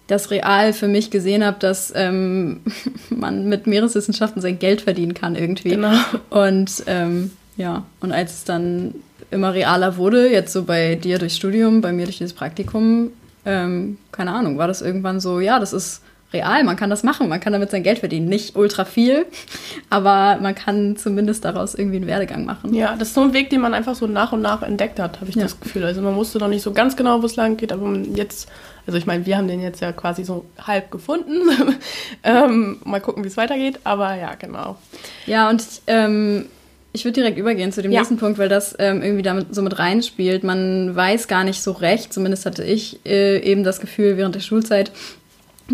das 0.07 0.31
real 0.31 0.73
für 0.73 0.87
mich 0.87 1.11
gesehen 1.11 1.43
habe, 1.43 1.57
dass 1.59 1.91
ähm, 1.95 2.61
man 3.09 3.47
mit 3.47 3.67
Meereswissenschaften 3.67 4.41
sein 4.41 4.59
Geld 4.59 4.81
verdienen 4.81 5.13
kann 5.13 5.35
irgendwie. 5.35 5.69
Genau. 5.69 5.93
Und 6.29 6.83
ähm, 6.87 7.31
ja, 7.57 7.83
und 7.99 8.11
als 8.11 8.33
es 8.33 8.43
dann 8.45 8.95
immer 9.29 9.53
realer 9.53 9.97
wurde, 9.97 10.29
jetzt 10.29 10.53
so 10.53 10.63
bei 10.63 10.95
dir 10.95 11.19
durchs 11.19 11.37
Studium, 11.37 11.81
bei 11.81 11.91
mir 11.91 12.05
durch 12.05 12.17
dieses 12.17 12.33
Praktikum, 12.33 13.11
ähm, 13.45 13.97
keine 14.11 14.33
Ahnung, 14.33 14.57
war 14.57 14.67
das 14.67 14.81
irgendwann 14.81 15.19
so, 15.19 15.39
ja, 15.39 15.59
das 15.59 15.73
ist 15.73 16.01
real, 16.33 16.63
man 16.63 16.75
kann 16.75 16.89
das 16.89 17.03
machen, 17.03 17.27
man 17.27 17.39
kann 17.39 17.53
damit 17.53 17.71
sein 17.71 17.83
Geld 17.83 17.99
verdienen. 17.99 18.27
Nicht 18.27 18.55
ultra 18.55 18.85
viel, 18.85 19.25
aber 19.89 20.39
man 20.41 20.55
kann 20.55 20.95
zumindest 20.95 21.45
daraus 21.45 21.75
irgendwie 21.75 21.97
einen 21.97 22.07
Werdegang 22.07 22.45
machen. 22.45 22.73
Ja, 22.73 22.95
das 22.95 23.09
ist 23.09 23.13
so 23.15 23.21
ein 23.21 23.33
Weg, 23.33 23.49
den 23.49 23.61
man 23.61 23.73
einfach 23.73 23.95
so 23.95 24.07
nach 24.07 24.31
und 24.31 24.41
nach 24.41 24.61
entdeckt 24.61 24.99
hat, 24.99 25.19
habe 25.19 25.29
ich 25.29 25.35
ja. 25.35 25.43
das 25.43 25.59
Gefühl. 25.59 25.83
Also 25.83 26.01
man 26.01 26.15
wusste 26.15 26.39
noch 26.39 26.47
nicht 26.47 26.61
so 26.61 26.71
ganz 26.71 26.95
genau, 26.95 27.21
wo 27.21 27.25
es 27.25 27.35
lang 27.35 27.57
geht, 27.57 27.71
aber 27.71 27.93
jetzt, 28.13 28.49
also 28.85 28.97
ich 28.97 29.05
meine, 29.05 29.25
wir 29.25 29.37
haben 29.37 29.47
den 29.47 29.61
jetzt 29.61 29.81
ja 29.81 29.91
quasi 29.91 30.23
so 30.23 30.45
halb 30.59 30.91
gefunden. 30.91 31.41
ähm, 32.23 32.79
mal 32.85 33.01
gucken, 33.01 33.23
wie 33.23 33.27
es 33.27 33.37
weitergeht, 33.37 33.79
aber 33.83 34.15
ja, 34.15 34.35
genau. 34.35 34.77
Ja, 35.25 35.49
und 35.49 35.63
ähm, 35.87 36.45
ich 36.93 37.05
würde 37.05 37.13
direkt 37.13 37.37
übergehen 37.37 37.71
zu 37.71 37.81
dem 37.81 37.91
ja. 37.91 37.99
nächsten 37.99 38.17
Punkt, 38.17 38.37
weil 38.37 38.49
das 38.49 38.75
ähm, 38.79 39.01
irgendwie 39.01 39.23
damit 39.23 39.53
so 39.55 39.61
mit 39.61 39.79
reinspielt. 39.79 40.43
Man 40.43 40.95
weiß 40.95 41.27
gar 41.27 41.43
nicht 41.43 41.61
so 41.61 41.71
recht, 41.71 42.11
zumindest 42.13 42.45
hatte 42.45 42.63
ich 42.63 42.99
äh, 43.05 43.39
eben 43.39 43.63
das 43.63 43.79
Gefühl 43.79 44.17
während 44.17 44.35
der 44.35 44.41
Schulzeit, 44.41 44.91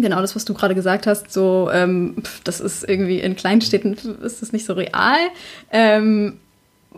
genau 0.02 0.22
das, 0.22 0.36
was 0.36 0.46
du 0.46 0.54
gerade 0.54 0.76
gesagt 0.76 1.08
hast, 1.08 1.32
so, 1.32 1.70
ähm, 1.74 2.16
das 2.44 2.60
ist 2.60 2.88
irgendwie 2.88 3.20
in 3.20 3.36
Kleinstädten 3.36 3.98
ist 4.24 4.42
das 4.42 4.54
nicht 4.54 4.66
so 4.66 4.74
real. 4.74 5.18
Ähm, 5.72 6.38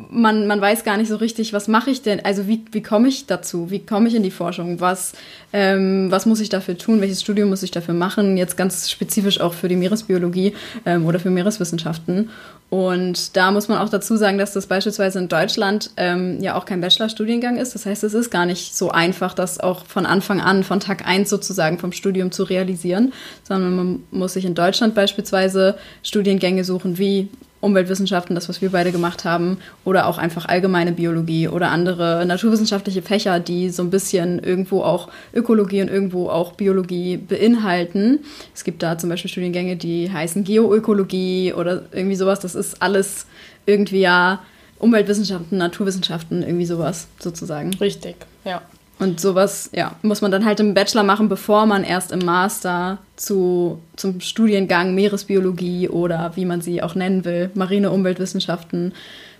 man, 0.09 0.47
man 0.47 0.61
weiß 0.61 0.83
gar 0.83 0.97
nicht 0.97 1.09
so 1.09 1.17
richtig, 1.17 1.51
was 1.51 1.67
mache 1.67 1.89
ich 1.89 2.01
denn, 2.01 2.23
also 2.23 2.47
wie, 2.47 2.63
wie 2.71 2.81
komme 2.81 3.07
ich 3.07 3.25
dazu, 3.25 3.69
wie 3.69 3.79
komme 3.79 4.07
ich 4.07 4.15
in 4.15 4.23
die 4.23 4.31
Forschung, 4.31 4.79
was, 4.79 5.13
ähm, 5.51 6.09
was 6.09 6.25
muss 6.25 6.39
ich 6.39 6.49
dafür 6.49 6.77
tun, 6.77 7.01
welches 7.01 7.21
Studium 7.21 7.49
muss 7.49 7.63
ich 7.63 7.71
dafür 7.71 7.93
machen, 7.93 8.37
jetzt 8.37 8.55
ganz 8.55 8.89
spezifisch 8.89 9.41
auch 9.41 9.53
für 9.53 9.67
die 9.67 9.75
Meeresbiologie 9.75 10.53
ähm, 10.85 11.05
oder 11.05 11.19
für 11.19 11.29
Meereswissenschaften. 11.29 12.29
Und 12.69 13.35
da 13.35 13.49
muss 13.49 13.67
man 13.67 13.79
auch 13.79 13.89
dazu 13.89 14.15
sagen, 14.15 14.37
dass 14.37 14.53
das 14.53 14.67
beispielsweise 14.67 15.17
in 15.17 15.27
Deutschland 15.27 15.89
ähm, 15.97 16.39
ja 16.39 16.55
auch 16.55 16.65
kein 16.65 16.81
Bachelorstudiengang 16.81 17.57
ist. 17.57 17.73
Das 17.73 17.87
heißt, 17.87 18.03
es 18.03 18.13
ist 18.13 18.29
gar 18.29 18.45
nicht 18.45 18.77
so 18.77 18.91
einfach, 18.91 19.33
das 19.33 19.59
auch 19.59 19.85
von 19.85 20.05
Anfang 20.05 20.39
an, 20.39 20.63
von 20.63 20.79
Tag 20.79 21.07
1 21.07 21.29
sozusagen 21.29 21.79
vom 21.79 21.91
Studium 21.91 22.31
zu 22.31 22.43
realisieren, 22.43 23.11
sondern 23.43 23.75
man 23.75 24.03
muss 24.11 24.33
sich 24.33 24.45
in 24.45 24.53
Deutschland 24.53 24.93
beispielsweise 24.93 25.77
Studiengänge 26.03 26.63
suchen 26.63 26.99
wie 26.99 27.29
Umweltwissenschaften, 27.61 28.35
das, 28.35 28.47
was 28.47 28.61
wir 28.61 28.71
beide 28.71 28.91
gemacht 28.91 29.25
haben, 29.25 29.57
oder 29.83 30.07
auch 30.07 30.17
einfach 30.17 30.47
allgemeine 30.47 30.91
Biologie 30.91 31.47
oder 31.47 31.71
andere 31.71 32.25
naturwissenschaftliche 32.25 33.01
Fächer, 33.01 33.39
die 33.39 33.69
so 33.69 33.83
ein 33.83 33.89
bisschen 33.89 34.39
irgendwo 34.39 34.81
auch 34.81 35.09
Ökologie 35.33 35.81
und 35.81 35.89
irgendwo 35.89 36.29
auch 36.29 36.53
Biologie 36.53 37.17
beinhalten. 37.17 38.19
Es 38.55 38.63
gibt 38.63 38.81
da 38.81 38.97
zum 38.97 39.09
Beispiel 39.09 39.29
Studiengänge, 39.29 39.75
die 39.75 40.11
heißen 40.11 40.43
Geoökologie 40.43 41.53
oder 41.53 41.83
irgendwie 41.91 42.15
sowas. 42.15 42.39
Das 42.39 42.55
ist 42.55 42.81
alles 42.81 43.25
irgendwie 43.65 44.01
ja 44.01 44.41
Umweltwissenschaften, 44.77 45.57
Naturwissenschaften, 45.57 46.41
irgendwie 46.41 46.65
sowas 46.65 47.07
sozusagen. 47.19 47.73
Richtig, 47.75 48.15
ja. 48.45 48.61
Und 48.99 49.21
sowas, 49.21 49.69
ja, 49.73 49.95
muss 50.01 50.21
man 50.21 50.29
dann 50.29 50.43
halt 50.43 50.59
im 50.59 50.73
Bachelor 50.73 51.03
machen, 51.03 51.29
bevor 51.29 51.65
man 51.65 51.85
erst 51.85 52.11
im 52.11 52.19
Master 52.19 52.97
zu, 53.15 53.79
zum 53.95 54.19
Studiengang 54.19 54.93
Meeresbiologie 54.93 55.87
oder 55.87 56.33
wie 56.35 56.43
man 56.43 56.59
sie 56.59 56.83
auch 56.83 56.95
nennen 56.95 57.23
will, 57.23 57.49
marine 57.53 57.91
Umweltwissenschaften, 57.91 58.93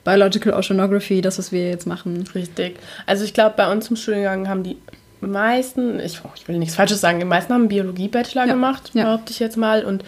Biological 0.06 0.54
Oceanography, 0.54 1.20
das, 1.20 1.38
was 1.38 1.52
wir 1.52 1.70
jetzt 1.70 1.86
machen. 1.86 2.24
Richtig. 2.34 2.80
Also 3.06 3.26
ich 3.26 3.34
glaube, 3.34 3.56
bei 3.58 3.70
uns 3.70 3.90
im 3.90 3.98
Studiengang 3.98 4.48
haben 4.48 4.64
die 4.64 4.78
meisten, 5.20 6.00
ich, 6.00 6.22
ich 6.36 6.48
will 6.48 6.58
nichts 6.58 6.76
Falsches 6.76 7.02
sagen, 7.02 7.20
die 7.20 7.26
meisten 7.26 7.54
haben 7.54 7.68
Biologie-Bachelor 7.68 8.46
ja. 8.46 8.54
gemacht, 8.54 8.94
behaupte 8.94 9.34
ich 9.34 9.40
jetzt 9.40 9.58
mal. 9.58 9.84
Und 9.84 10.06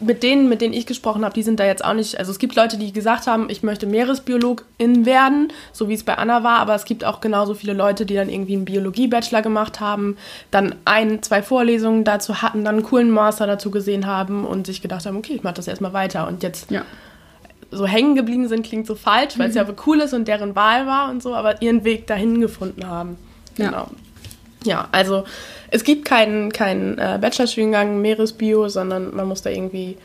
mit 0.00 0.22
denen, 0.22 0.48
mit 0.48 0.60
denen 0.60 0.74
ich 0.74 0.86
gesprochen 0.86 1.24
habe, 1.24 1.34
die 1.34 1.42
sind 1.42 1.60
da 1.60 1.64
jetzt 1.64 1.84
auch 1.84 1.94
nicht. 1.94 2.18
Also 2.18 2.32
es 2.32 2.38
gibt 2.38 2.56
Leute, 2.56 2.76
die 2.76 2.92
gesagt 2.92 3.26
haben, 3.26 3.48
ich 3.48 3.62
möchte 3.62 3.86
Meeresbiologin 3.86 5.06
werden, 5.06 5.52
so 5.72 5.88
wie 5.88 5.94
es 5.94 6.02
bei 6.02 6.18
Anna 6.18 6.42
war, 6.42 6.58
aber 6.58 6.74
es 6.74 6.84
gibt 6.84 7.04
auch 7.04 7.20
genauso 7.20 7.54
viele 7.54 7.74
Leute, 7.74 8.04
die 8.04 8.14
dann 8.14 8.28
irgendwie 8.28 8.54
einen 8.54 8.64
Biologie-Bachelor 8.64 9.42
gemacht 9.42 9.80
haben, 9.80 10.16
dann 10.50 10.74
ein, 10.84 11.22
zwei 11.22 11.42
Vorlesungen 11.42 12.04
dazu 12.04 12.42
hatten, 12.42 12.64
dann 12.64 12.76
einen 12.76 12.84
coolen 12.84 13.10
Master 13.10 13.46
dazu 13.46 13.70
gesehen 13.70 14.06
haben 14.06 14.44
und 14.44 14.66
sich 14.66 14.82
gedacht 14.82 15.06
haben, 15.06 15.16
okay, 15.16 15.34
ich 15.34 15.42
mache 15.42 15.54
das 15.54 15.68
erstmal 15.68 15.92
weiter. 15.92 16.26
Und 16.26 16.42
jetzt 16.42 16.70
ja. 16.70 16.82
so 17.70 17.86
hängen 17.86 18.16
geblieben 18.16 18.48
sind, 18.48 18.66
klingt 18.66 18.86
so 18.86 18.96
falsch, 18.96 19.38
weil 19.38 19.48
es 19.48 19.54
mhm. 19.54 19.62
ja 19.62 19.74
cool 19.86 20.00
ist 20.00 20.12
und 20.12 20.26
deren 20.26 20.56
Wahl 20.56 20.86
war 20.86 21.10
und 21.10 21.22
so, 21.22 21.34
aber 21.34 21.62
ihren 21.62 21.84
Weg 21.84 22.08
dahin 22.08 22.40
gefunden 22.40 22.86
haben. 22.86 23.16
Genau. 23.54 23.70
Ja, 23.70 23.86
ja 24.64 24.88
also 24.92 25.24
es 25.70 25.82
gibt 25.84 26.04
keinen, 26.04 26.52
keinen 26.52 26.98
äh, 26.98 27.18
Bachelorstudiengang 27.20 28.00
Meeresbio, 28.00 28.68
sondern 28.68 29.14
man 29.14 29.26
muss 29.26 29.42
da 29.42 29.50
irgendwie 29.50 29.96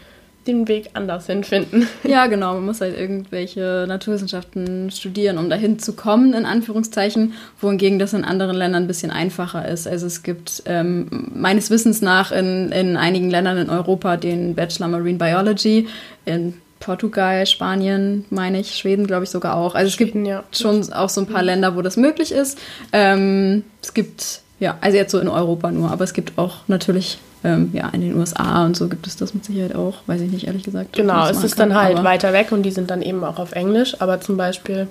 den 0.47 0.67
Weg 0.67 0.89
anders 0.93 1.27
hinfinden. 1.27 1.87
Ja, 2.03 2.25
genau. 2.25 2.55
Man 2.55 2.65
muss 2.65 2.81
halt 2.81 2.97
irgendwelche 2.97 3.85
Naturwissenschaften 3.87 4.89
studieren, 4.89 5.37
um 5.37 5.49
dahin 5.49 5.77
zu 5.77 5.93
kommen, 5.93 6.33
in 6.33 6.45
Anführungszeichen, 6.45 7.33
wohingegen 7.61 7.99
das 7.99 8.13
in 8.13 8.23
anderen 8.23 8.55
Ländern 8.55 8.83
ein 8.83 8.87
bisschen 8.87 9.11
einfacher 9.11 9.67
ist. 9.67 9.87
Also 9.87 10.07
es 10.07 10.23
gibt 10.23 10.63
ähm, 10.65 11.29
meines 11.35 11.69
Wissens 11.69 12.01
nach 12.01 12.31
in, 12.31 12.71
in 12.71 12.97
einigen 12.97 13.29
Ländern 13.29 13.57
in 13.57 13.69
Europa 13.69 14.17
den 14.17 14.55
Bachelor 14.55 14.87
Marine 14.87 15.19
Biology, 15.19 15.87
in 16.25 16.55
Portugal, 16.79 17.45
Spanien, 17.45 18.25
meine 18.31 18.59
ich, 18.59 18.75
Schweden, 18.75 19.05
glaube 19.05 19.25
ich 19.25 19.29
sogar 19.29 19.55
auch. 19.55 19.75
Also 19.75 19.89
es 19.89 19.97
gibt 19.97 20.15
ja. 20.15 20.43
schon 20.51 20.91
auch 20.93 21.09
so 21.09 21.21
ein 21.21 21.27
paar 21.27 21.43
Länder, 21.43 21.75
wo 21.75 21.83
das 21.83 21.95
möglich 21.95 22.31
ist. 22.31 22.57
Ähm, 22.91 23.65
es 23.83 23.93
gibt 23.93 24.41
ja, 24.59 24.77
also 24.81 24.97
jetzt 24.97 25.11
so 25.11 25.19
in 25.19 25.27
Europa 25.27 25.71
nur, 25.71 25.91
aber 25.91 26.03
es 26.03 26.13
gibt 26.13 26.37
auch 26.37 26.57
natürlich, 26.67 27.19
ähm, 27.43 27.69
ja, 27.73 27.89
in 27.89 28.01
den 28.01 28.15
USA 28.17 28.65
und 28.65 28.75
so 28.75 28.89
gibt 28.89 29.07
es 29.07 29.15
das 29.15 29.33
mit 29.33 29.45
Sicherheit 29.45 29.75
auch, 29.75 29.95
weiß 30.07 30.21
ich 30.21 30.31
nicht, 30.31 30.47
ehrlich 30.47 30.63
gesagt. 30.63 30.93
Genau, 30.93 31.27
es 31.27 31.43
ist 31.43 31.55
kann, 31.55 31.69
dann 31.69 31.81
halt 31.81 32.03
weiter 32.03 32.33
weg 32.33 32.51
und 32.51 32.63
die 32.63 32.71
sind 32.71 32.89
dann 32.91 33.01
eben 33.01 33.23
auch 33.23 33.39
auf 33.39 33.53
Englisch, 33.53 33.95
aber 33.99 34.19
zum 34.19 34.37
Beispiel 34.37 34.87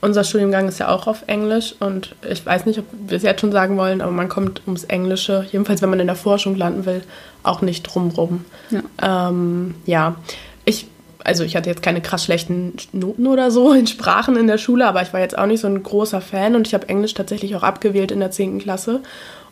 unser 0.00 0.24
Studiengang 0.24 0.66
ist 0.68 0.78
ja 0.78 0.88
auch 0.88 1.06
auf 1.06 1.24
Englisch 1.26 1.74
und 1.78 2.14
ich 2.28 2.44
weiß 2.44 2.64
nicht, 2.64 2.78
ob 2.78 2.86
wir 3.06 3.18
es 3.18 3.22
jetzt 3.22 3.42
schon 3.42 3.52
sagen 3.52 3.76
wollen, 3.76 4.00
aber 4.00 4.12
man 4.12 4.30
kommt 4.30 4.62
ums 4.66 4.84
Englische, 4.84 5.46
jedenfalls 5.52 5.82
wenn 5.82 5.90
man 5.90 6.00
in 6.00 6.06
der 6.06 6.16
Forschung 6.16 6.56
landen 6.56 6.86
will, 6.86 7.02
auch 7.42 7.60
nicht 7.60 7.82
drumrum. 7.82 8.44
Ja. 8.70 9.28
Ähm, 9.28 9.74
ja. 9.84 10.16
Ich 10.64 10.86
also 11.24 11.44
ich 11.44 11.56
hatte 11.56 11.70
jetzt 11.70 11.82
keine 11.82 12.00
krass 12.00 12.24
schlechten 12.24 12.74
Noten 12.92 13.26
oder 13.26 13.50
so 13.50 13.72
in 13.72 13.86
Sprachen 13.86 14.36
in 14.36 14.46
der 14.46 14.58
Schule, 14.58 14.86
aber 14.86 15.02
ich 15.02 15.12
war 15.12 15.20
jetzt 15.20 15.36
auch 15.36 15.46
nicht 15.46 15.60
so 15.60 15.66
ein 15.66 15.82
großer 15.82 16.20
Fan 16.20 16.54
und 16.54 16.66
ich 16.66 16.74
habe 16.74 16.88
Englisch 16.88 17.14
tatsächlich 17.14 17.54
auch 17.56 17.62
abgewählt 17.62 18.10
in 18.10 18.20
der 18.20 18.30
10. 18.30 18.58
Klasse. 18.60 19.00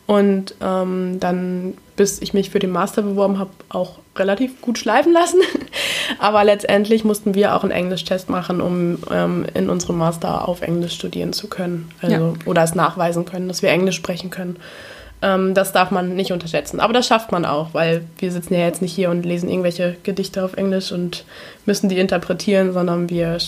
Und 0.06 0.54
ähm, 0.62 1.20
dann, 1.20 1.74
bis 1.94 2.22
ich 2.22 2.32
mich 2.32 2.48
für 2.48 2.60
den 2.60 2.70
Master 2.70 3.02
beworben 3.02 3.38
habe, 3.38 3.50
auch 3.68 3.98
relativ 4.16 4.62
gut 4.62 4.78
schleifen 4.78 5.12
lassen. 5.12 5.40
aber 6.18 6.44
letztendlich 6.44 7.04
mussten 7.04 7.34
wir 7.34 7.54
auch 7.54 7.62
einen 7.62 7.72
Englischtest 7.72 8.30
machen, 8.30 8.62
um 8.62 8.98
ähm, 9.10 9.44
in 9.52 9.68
unserem 9.68 9.98
Master 9.98 10.48
auf 10.48 10.62
Englisch 10.62 10.94
studieren 10.94 11.34
zu 11.34 11.48
können. 11.48 11.90
Also, 12.00 12.14
ja. 12.16 12.32
Oder 12.46 12.62
es 12.62 12.74
nachweisen 12.74 13.26
können, 13.26 13.48
dass 13.48 13.60
wir 13.60 13.68
Englisch 13.68 13.96
sprechen 13.96 14.30
können. 14.30 14.56
Ähm, 15.20 15.54
das 15.54 15.72
darf 15.72 15.90
man 15.90 16.14
nicht 16.14 16.32
unterschätzen. 16.32 16.80
Aber 16.80 16.92
das 16.92 17.06
schafft 17.06 17.32
man 17.32 17.44
auch, 17.44 17.74
weil 17.74 18.04
wir 18.18 18.30
sitzen 18.30 18.54
ja 18.54 18.60
jetzt 18.60 18.82
nicht 18.82 18.94
hier 18.94 19.10
und 19.10 19.24
lesen 19.24 19.48
irgendwelche 19.48 19.96
Gedichte 20.02 20.44
auf 20.44 20.54
Englisch 20.54 20.92
und 20.92 21.24
müssen 21.66 21.88
die 21.88 21.98
interpretieren, 21.98 22.72
sondern 22.72 23.10
wir 23.10 23.38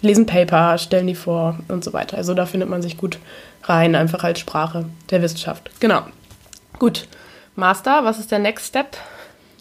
lesen 0.00 0.26
Paper, 0.26 0.78
stellen 0.78 1.06
die 1.06 1.14
vor 1.14 1.58
und 1.68 1.84
so 1.84 1.92
weiter. 1.92 2.16
Also 2.16 2.34
da 2.34 2.46
findet 2.46 2.68
man 2.68 2.82
sich 2.82 2.96
gut 2.96 3.18
rein, 3.64 3.94
einfach 3.94 4.24
als 4.24 4.38
Sprache 4.38 4.86
der 5.10 5.22
Wissenschaft. 5.22 5.70
Genau. 5.80 6.02
Gut. 6.78 7.06
Master, 7.56 8.04
was 8.04 8.18
ist 8.18 8.30
der 8.30 8.38
Next 8.38 8.68
Step? 8.68 8.96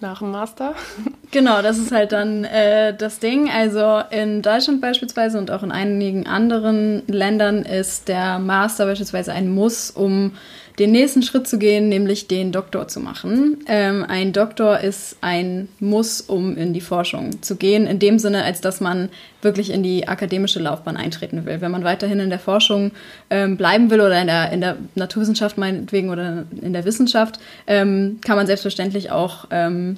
nach 0.02 0.20
dem 0.20 0.32
Master. 0.32 0.74
Genau, 1.30 1.62
das 1.62 1.78
ist 1.78 1.92
halt 1.92 2.14
dann 2.14 2.46
äh, 2.46 2.96
das 2.96 3.20
Ding. 3.20 3.50
Also 3.50 4.02
in 4.12 4.42
Deutschland 4.42 4.80
beispielsweise 4.80 5.38
und 5.38 5.52
auch 5.52 5.62
in 5.62 5.74
einigen 5.74 6.26
anderen 6.26 7.04
Ländern 7.08 7.64
ist 7.64 8.08
der 8.08 8.40
Master 8.40 8.86
beispielsweise 8.86 9.34
ein 9.34 9.54
Muss, 9.54 9.92
um 9.92 10.32
den 10.80 10.92
nächsten 10.92 11.24
Schritt 11.24 11.48
zu 11.48 11.58
gehen, 11.58 11.90
nämlich 11.90 12.28
den 12.28 12.52
Doktor 12.52 12.88
zu 12.88 13.00
machen. 13.00 13.64
Ähm, 13.68 14.06
ein 14.08 14.32
Doktor 14.32 14.80
ist 14.80 15.18
ein 15.22 15.70
Muss, 15.80 16.22
um 16.22 16.56
in 16.56 16.74
die 16.74 16.82
Forschung 16.82 17.42
zu 17.42 17.56
gehen, 17.56 17.88
in 17.88 17.98
dem 17.98 18.20
Sinne, 18.20 18.44
als 18.44 18.62
dass 18.62 18.80
man 18.80 19.10
wirklich 19.42 19.72
in 19.72 19.82
die 19.82 20.08
akademische 20.08 20.60
Laufbahn 20.60 20.96
eintreten 20.96 21.46
will. 21.46 21.62
Wenn 21.62 21.72
man 21.72 21.84
weiterhin 21.84 22.20
in 22.20 22.30
der 22.30 22.40
Forschung 22.40 22.92
ähm, 23.32 23.58
bleiben 23.58 23.90
will 23.90 24.02
oder 24.02 24.22
in 24.22 24.28
der, 24.28 24.52
in 24.52 24.62
der 24.62 24.78
Naturwissenschaft 24.94 25.58
meinetwegen 25.58 26.12
oder 26.12 26.46
in 26.62 26.74
der 26.74 26.86
Wissenschaft, 26.86 27.40
ähm, 27.66 28.20
kann 28.24 28.36
man 28.36 28.46
selbstverständlich 28.46 29.10
auch 29.10 29.48
ähm, 29.50 29.98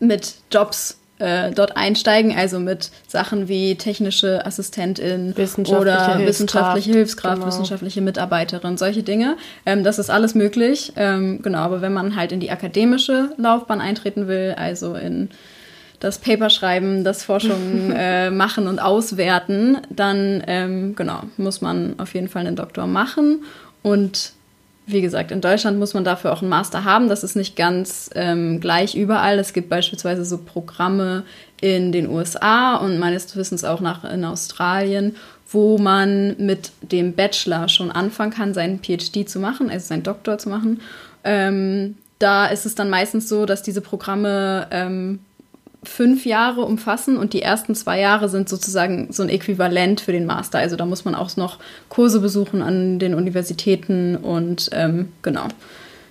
mit 0.00 0.34
Jobs 0.50 1.01
äh, 1.22 1.52
dort 1.52 1.76
einsteigen, 1.76 2.36
also 2.36 2.58
mit 2.58 2.90
Sachen 3.06 3.48
wie 3.48 3.76
technische 3.76 4.44
Assistentin 4.44 5.36
wissenschaftliche 5.36 5.80
oder 5.80 6.16
Hilfskraft, 6.16 6.26
wissenschaftliche 6.26 6.92
Hilfskraft, 6.92 7.34
genau. 7.36 7.46
wissenschaftliche 7.46 8.00
Mitarbeiterin, 8.00 8.76
solche 8.76 9.02
Dinge. 9.02 9.36
Ähm, 9.64 9.84
das 9.84 9.98
ist 9.98 10.10
alles 10.10 10.34
möglich. 10.34 10.92
Ähm, 10.96 11.40
genau, 11.40 11.58
aber 11.58 11.80
wenn 11.80 11.92
man 11.92 12.16
halt 12.16 12.32
in 12.32 12.40
die 12.40 12.50
akademische 12.50 13.30
Laufbahn 13.36 13.80
eintreten 13.80 14.26
will, 14.26 14.54
also 14.56 14.94
in 14.94 15.30
das 16.00 16.18
Paper 16.18 16.50
schreiben, 16.50 17.04
das 17.04 17.22
Forschung 17.22 17.92
äh, 17.96 18.30
machen 18.30 18.66
und 18.66 18.80
auswerten, 18.80 19.78
dann 19.90 20.42
ähm, 20.48 20.96
genau 20.96 21.20
muss 21.36 21.60
man 21.60 21.94
auf 21.98 22.14
jeden 22.14 22.28
Fall 22.28 22.44
einen 22.46 22.56
Doktor 22.56 22.88
machen 22.88 23.44
und 23.82 24.32
wie 24.92 25.02
gesagt, 25.02 25.30
in 25.30 25.40
Deutschland 25.40 25.78
muss 25.78 25.94
man 25.94 26.04
dafür 26.04 26.32
auch 26.32 26.42
einen 26.42 26.50
Master 26.50 26.84
haben. 26.84 27.08
Das 27.08 27.24
ist 27.24 27.36
nicht 27.36 27.56
ganz 27.56 28.10
ähm, 28.14 28.60
gleich 28.60 28.94
überall. 28.94 29.38
Es 29.38 29.52
gibt 29.52 29.68
beispielsweise 29.68 30.24
so 30.24 30.38
Programme 30.38 31.24
in 31.60 31.92
den 31.92 32.08
USA 32.08 32.76
und 32.76 32.98
meines 32.98 33.34
Wissens 33.36 33.64
auch 33.64 33.80
nach 33.80 34.04
in 34.04 34.24
Australien, 34.24 35.16
wo 35.48 35.78
man 35.78 36.36
mit 36.38 36.72
dem 36.82 37.14
Bachelor 37.14 37.68
schon 37.68 37.90
anfangen 37.90 38.32
kann, 38.32 38.54
seinen 38.54 38.80
PhD 38.82 39.28
zu 39.28 39.38
machen, 39.38 39.70
also 39.70 39.86
seinen 39.86 40.02
Doktor 40.02 40.38
zu 40.38 40.48
machen. 40.48 40.80
Ähm, 41.24 41.96
da 42.18 42.46
ist 42.46 42.66
es 42.66 42.74
dann 42.74 42.88
meistens 42.88 43.28
so, 43.28 43.46
dass 43.46 43.62
diese 43.62 43.80
Programme 43.80 44.68
ähm, 44.70 45.20
fünf 45.84 46.26
Jahre 46.26 46.62
umfassen 46.62 47.16
und 47.16 47.32
die 47.32 47.42
ersten 47.42 47.74
zwei 47.74 47.98
Jahre 47.98 48.28
sind 48.28 48.48
sozusagen 48.48 49.12
so 49.12 49.22
ein 49.22 49.28
Äquivalent 49.28 50.00
für 50.00 50.12
den 50.12 50.26
Master. 50.26 50.58
Also 50.58 50.76
da 50.76 50.86
muss 50.86 51.04
man 51.04 51.14
auch 51.14 51.36
noch 51.36 51.58
Kurse 51.88 52.20
besuchen 52.20 52.62
an 52.62 52.98
den 52.98 53.14
Universitäten 53.14 54.16
und 54.16 54.70
ähm, 54.72 55.08
genau. 55.22 55.48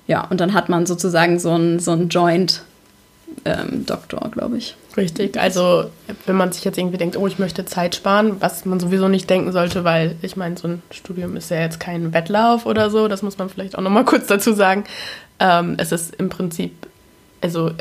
Ja, 0.08 0.28
und 0.28 0.42
dann 0.42 0.54
hat 0.54 0.68
man 0.68 0.86
sozusagen 0.86 1.40
so 1.40 1.56
ein, 1.56 1.80
so 1.80 1.92
ein 1.92 2.10
Joint 2.10 2.64
ähm, 3.46 3.86
Doktor, 3.86 4.30
glaube 4.32 4.58
ich. 4.58 4.76
Richtig, 4.98 5.40
also 5.40 5.86
wenn 6.26 6.36
man 6.36 6.52
sich 6.52 6.66
jetzt 6.66 6.78
irgendwie 6.78 6.98
denkt, 6.98 7.16
oh, 7.16 7.26
ich 7.26 7.40
möchte 7.40 7.64
Zeit 7.64 7.96
sparen, 7.96 8.42
was 8.42 8.66
man 8.66 8.82
sowieso 8.82 9.08
nicht 9.08 9.30
denken 9.30 9.54
sollte, 9.54 9.86
weil 9.86 10.18
ich 10.22 10.36
meine, 10.36 10.58
so 10.58 10.68
ein 10.68 10.84
Studium 10.92 11.38
ist 11.38 11.50
ja 11.50 11.62
jetzt 11.62 11.80
kein 11.80 12.14
Wettlauf 12.14 12.66
oder 12.66 12.90
so, 12.90 13.08
das 13.08 13.22
muss 13.22 13.38
man 13.38 13.50
vielleicht 13.50 13.78
auch 13.78 13.82
nochmal 13.82 14.04
kurz 14.04 14.28
dazu 14.28 14.52
sagen. 14.52 14.84
Ähm, 15.40 15.76
es 15.78 15.94
ist 15.94 16.14
im 16.16 16.28
Prinzip, 16.28 16.74
also 17.40 17.72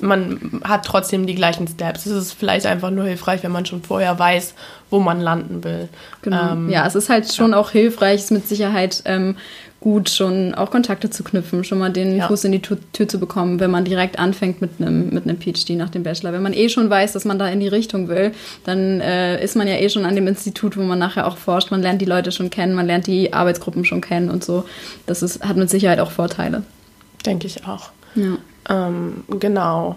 man 0.00 0.60
hat 0.64 0.84
trotzdem 0.84 1.26
die 1.26 1.34
gleichen 1.34 1.66
Steps. 1.66 2.06
Es 2.06 2.12
ist 2.12 2.32
vielleicht 2.32 2.66
einfach 2.66 2.90
nur 2.90 3.04
hilfreich, 3.04 3.42
wenn 3.42 3.52
man 3.52 3.66
schon 3.66 3.82
vorher 3.82 4.18
weiß, 4.18 4.54
wo 4.90 5.00
man 5.00 5.20
landen 5.20 5.64
will. 5.64 5.88
Genau. 6.22 6.52
Ähm, 6.52 6.70
ja, 6.70 6.86
es 6.86 6.94
ist 6.94 7.08
halt 7.08 7.32
schon 7.32 7.52
ja. 7.52 7.58
auch 7.58 7.70
hilfreich, 7.70 8.20
es 8.20 8.30
mit 8.30 8.48
Sicherheit 8.48 9.02
ähm, 9.04 9.36
gut, 9.80 10.10
schon 10.10 10.54
auch 10.54 10.70
Kontakte 10.70 11.08
zu 11.08 11.22
knüpfen, 11.22 11.62
schon 11.62 11.78
mal 11.78 11.92
den 11.92 12.16
ja. 12.16 12.26
Fuß 12.26 12.44
in 12.44 12.52
die 12.52 12.60
Tür, 12.60 12.78
Tür, 12.92 13.06
zu 13.06 13.18
bekommen, 13.18 13.60
wenn 13.60 13.70
man 13.70 13.84
direkt 13.84 14.18
anfängt 14.18 14.60
mit 14.60 14.72
einem, 14.80 15.10
mit 15.10 15.24
einem 15.24 15.40
PhD 15.40 15.70
nach 15.70 15.90
dem 15.90 16.02
Bachelor. 16.02 16.32
Wenn 16.32 16.42
man 16.42 16.52
eh 16.52 16.68
schon 16.68 16.90
weiß, 16.90 17.12
dass 17.12 17.24
man 17.24 17.38
da 17.38 17.48
in 17.48 17.60
die 17.60 17.68
Richtung 17.68 18.08
will, 18.08 18.32
dann 18.64 19.00
äh, 19.00 19.42
ist 19.42 19.56
man 19.56 19.68
ja 19.68 19.74
eh 19.74 19.88
schon 19.88 20.04
an 20.04 20.16
dem 20.16 20.26
Institut, 20.26 20.76
wo 20.76 20.82
man 20.82 20.98
nachher 20.98 21.26
auch 21.26 21.36
forscht. 21.36 21.70
Man 21.70 21.82
lernt 21.82 22.00
die 22.00 22.06
Leute 22.06 22.32
schon 22.32 22.50
kennen, 22.50 22.74
man 22.74 22.86
lernt 22.86 23.06
die 23.06 23.32
Arbeitsgruppen 23.32 23.84
schon 23.84 24.00
kennen 24.00 24.30
und 24.30 24.44
so. 24.44 24.64
Das 25.06 25.22
ist, 25.22 25.44
hat 25.44 25.56
mit 25.56 25.70
Sicherheit 25.70 26.00
auch 26.00 26.10
Vorteile. 26.10 26.64
Denke 27.24 27.46
ich 27.46 27.66
auch. 27.66 27.90
Ja. 28.14 28.38
Ähm, 28.68 29.24
genau. 29.40 29.96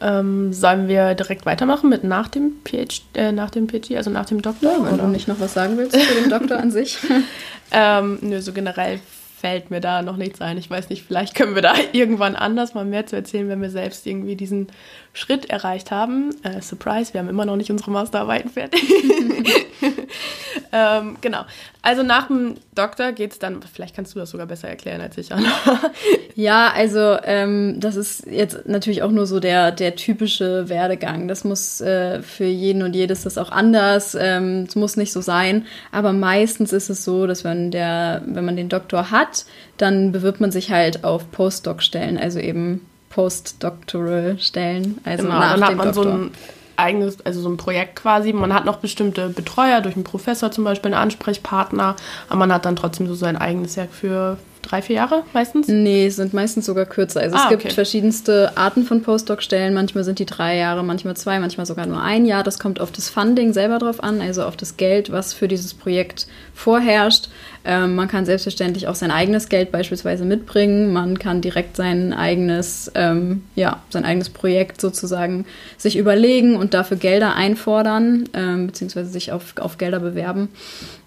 Ähm, 0.00 0.52
sollen 0.52 0.88
wir 0.88 1.14
direkt 1.14 1.46
weitermachen 1.46 1.88
mit 1.88 2.02
nach 2.02 2.26
dem 2.28 2.54
PhD, 2.64 3.02
äh, 3.14 3.30
nach 3.30 3.50
dem 3.50 3.68
PhD, 3.68 3.96
also 3.96 4.10
nach 4.10 4.26
dem 4.26 4.42
Doktor? 4.42 4.72
Ja, 4.72 4.84
wenn 4.84 4.94
oder? 4.94 5.04
du 5.04 5.08
nicht 5.08 5.28
noch 5.28 5.38
was 5.38 5.54
sagen 5.54 5.78
willst 5.78 5.92
zu 5.92 6.14
dem 6.20 6.28
Doktor 6.28 6.58
an 6.58 6.70
sich. 6.72 6.98
ähm, 7.72 8.18
nö, 8.20 8.40
so 8.40 8.52
generell 8.52 8.98
fällt 9.42 9.72
mir 9.72 9.80
da 9.80 10.02
noch 10.02 10.16
nichts 10.16 10.40
ein. 10.40 10.56
Ich 10.56 10.70
weiß 10.70 10.88
nicht, 10.88 11.04
vielleicht 11.04 11.34
können 11.34 11.56
wir 11.56 11.62
da 11.62 11.74
irgendwann 11.92 12.36
anders 12.36 12.74
mal 12.74 12.84
mehr 12.84 13.06
zu 13.06 13.16
erzählen, 13.16 13.48
wenn 13.48 13.60
wir 13.60 13.70
selbst 13.70 14.06
irgendwie 14.06 14.36
diesen 14.36 14.68
Schritt 15.14 15.50
erreicht 15.50 15.90
haben. 15.90 16.30
Äh, 16.42 16.62
Surprise, 16.62 17.12
wir 17.12 17.20
haben 17.20 17.28
immer 17.28 17.44
noch 17.44 17.56
nicht 17.56 17.70
unsere 17.70 17.90
Masterarbeiten 17.90 18.50
fertig. 18.50 18.82
ähm, 20.72 21.18
genau. 21.20 21.44
Also 21.82 22.02
nach 22.02 22.28
dem 22.28 22.54
Doktor 22.74 23.12
geht 23.12 23.32
es 23.32 23.38
dann, 23.38 23.60
vielleicht 23.62 23.94
kannst 23.94 24.14
du 24.14 24.18
das 24.18 24.30
sogar 24.30 24.46
besser 24.46 24.68
erklären 24.68 25.02
als 25.02 25.18
ich, 25.18 25.30
Anna. 25.30 25.50
ja, 26.34 26.72
also 26.74 27.18
ähm, 27.24 27.78
das 27.78 27.96
ist 27.96 28.26
jetzt 28.26 28.66
natürlich 28.66 29.02
auch 29.02 29.10
nur 29.10 29.26
so 29.26 29.38
der, 29.38 29.70
der 29.70 29.96
typische 29.96 30.70
Werdegang. 30.70 31.28
Das 31.28 31.44
muss 31.44 31.82
äh, 31.82 32.22
für 32.22 32.46
jeden 32.46 32.82
und 32.82 32.94
jedes 32.94 33.24
das 33.24 33.36
auch 33.36 33.50
anders. 33.50 34.16
Ähm, 34.18 34.64
es 34.66 34.76
muss 34.76 34.96
nicht 34.96 35.12
so 35.12 35.20
sein. 35.20 35.66
Aber 35.90 36.14
meistens 36.14 36.72
ist 36.72 36.88
es 36.88 37.04
so, 37.04 37.26
dass 37.26 37.44
wenn, 37.44 37.70
der, 37.70 38.22
wenn 38.24 38.46
man 38.46 38.56
den 38.56 38.70
Doktor 38.70 39.10
hat, 39.10 39.44
dann 39.76 40.10
bewirbt 40.10 40.40
man 40.40 40.52
sich 40.52 40.70
halt 40.70 41.04
auf 41.04 41.30
Postdoc-Stellen, 41.30 42.16
also 42.16 42.38
eben 42.38 42.86
Postdoctoral 43.12 44.38
Stellen. 44.38 44.98
Also 45.04 45.24
genau, 45.24 45.38
nach 45.38 45.52
dann 45.54 45.64
hat 45.64 45.76
man 45.76 45.86
Doktor. 45.88 46.02
so 46.02 46.10
ein 46.10 46.30
eigenes, 46.76 47.20
also 47.24 47.42
so 47.42 47.48
ein 47.50 47.58
Projekt 47.58 47.96
quasi. 47.96 48.32
Man 48.32 48.54
hat 48.54 48.64
noch 48.64 48.76
bestimmte 48.76 49.28
Betreuer 49.28 49.82
durch 49.82 49.94
einen 49.94 50.04
Professor 50.04 50.50
zum 50.50 50.64
Beispiel, 50.64 50.92
einen 50.92 51.02
Ansprechpartner, 51.02 51.94
aber 52.28 52.38
man 52.38 52.52
hat 52.52 52.64
dann 52.64 52.74
trotzdem 52.74 53.06
so 53.06 53.14
sein 53.14 53.36
eigenes 53.36 53.76
Werk 53.76 53.92
für 53.92 54.38
drei, 54.62 54.82
vier 54.82 54.96
Jahre 54.96 55.24
meistens? 55.32 55.68
Nee, 55.68 56.08
sind 56.08 56.32
meistens 56.32 56.66
sogar 56.66 56.86
kürzer. 56.86 57.20
Also 57.20 57.36
ah, 57.36 57.42
es 57.44 57.48
gibt 57.50 57.64
okay. 57.64 57.74
verschiedenste 57.74 58.56
Arten 58.56 58.84
von 58.84 59.02
Postdoc-Stellen. 59.02 59.74
Manchmal 59.74 60.04
sind 60.04 60.18
die 60.18 60.26
drei 60.26 60.56
Jahre, 60.56 60.82
manchmal 60.82 61.16
zwei, 61.16 61.38
manchmal 61.38 61.66
sogar 61.66 61.86
nur 61.86 62.00
ein 62.00 62.24
Jahr. 62.24 62.42
Das 62.42 62.58
kommt 62.58 62.80
auf 62.80 62.90
das 62.92 63.10
Funding 63.10 63.52
selber 63.52 63.78
drauf 63.78 64.02
an, 64.02 64.20
also 64.20 64.44
auf 64.44 64.56
das 64.56 64.76
Geld, 64.76 65.12
was 65.12 65.34
für 65.34 65.48
dieses 65.48 65.74
Projekt 65.74 66.26
vorherrscht. 66.54 67.28
Ähm, 67.64 67.94
man 67.94 68.08
kann 68.08 68.24
selbstverständlich 68.24 68.88
auch 68.88 68.94
sein 68.94 69.10
eigenes 69.10 69.48
Geld 69.48 69.70
beispielsweise 69.70 70.24
mitbringen. 70.24 70.92
Man 70.92 71.18
kann 71.18 71.40
direkt 71.40 71.76
sein 71.76 72.12
eigenes, 72.12 72.90
ähm, 72.94 73.42
ja, 73.54 73.82
sein 73.90 74.04
eigenes 74.04 74.30
Projekt 74.30 74.80
sozusagen 74.80 75.44
sich 75.76 75.96
überlegen 75.96 76.56
und 76.56 76.74
dafür 76.74 76.96
Gelder 76.96 77.34
einfordern, 77.34 78.28
ähm, 78.34 78.66
beziehungsweise 78.66 79.10
sich 79.10 79.32
auf, 79.32 79.54
auf 79.58 79.78
Gelder 79.78 80.00
bewerben. 80.00 80.48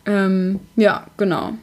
Ähm, 0.05 0.59
ja, 0.75 1.07
genau. 1.17 1.53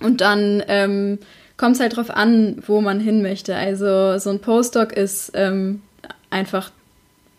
Und 0.00 0.20
dann 0.20 0.62
ähm, 0.68 1.18
kommt 1.56 1.76
es 1.76 1.80
halt 1.80 1.96
drauf 1.96 2.10
an, 2.10 2.62
wo 2.66 2.80
man 2.80 3.00
hin 3.00 3.22
möchte. 3.22 3.54
Also 3.54 4.18
so 4.18 4.30
ein 4.30 4.40
Postdoc 4.40 4.92
ist 4.92 5.32
ähm, 5.34 5.82
einfach 6.30 6.70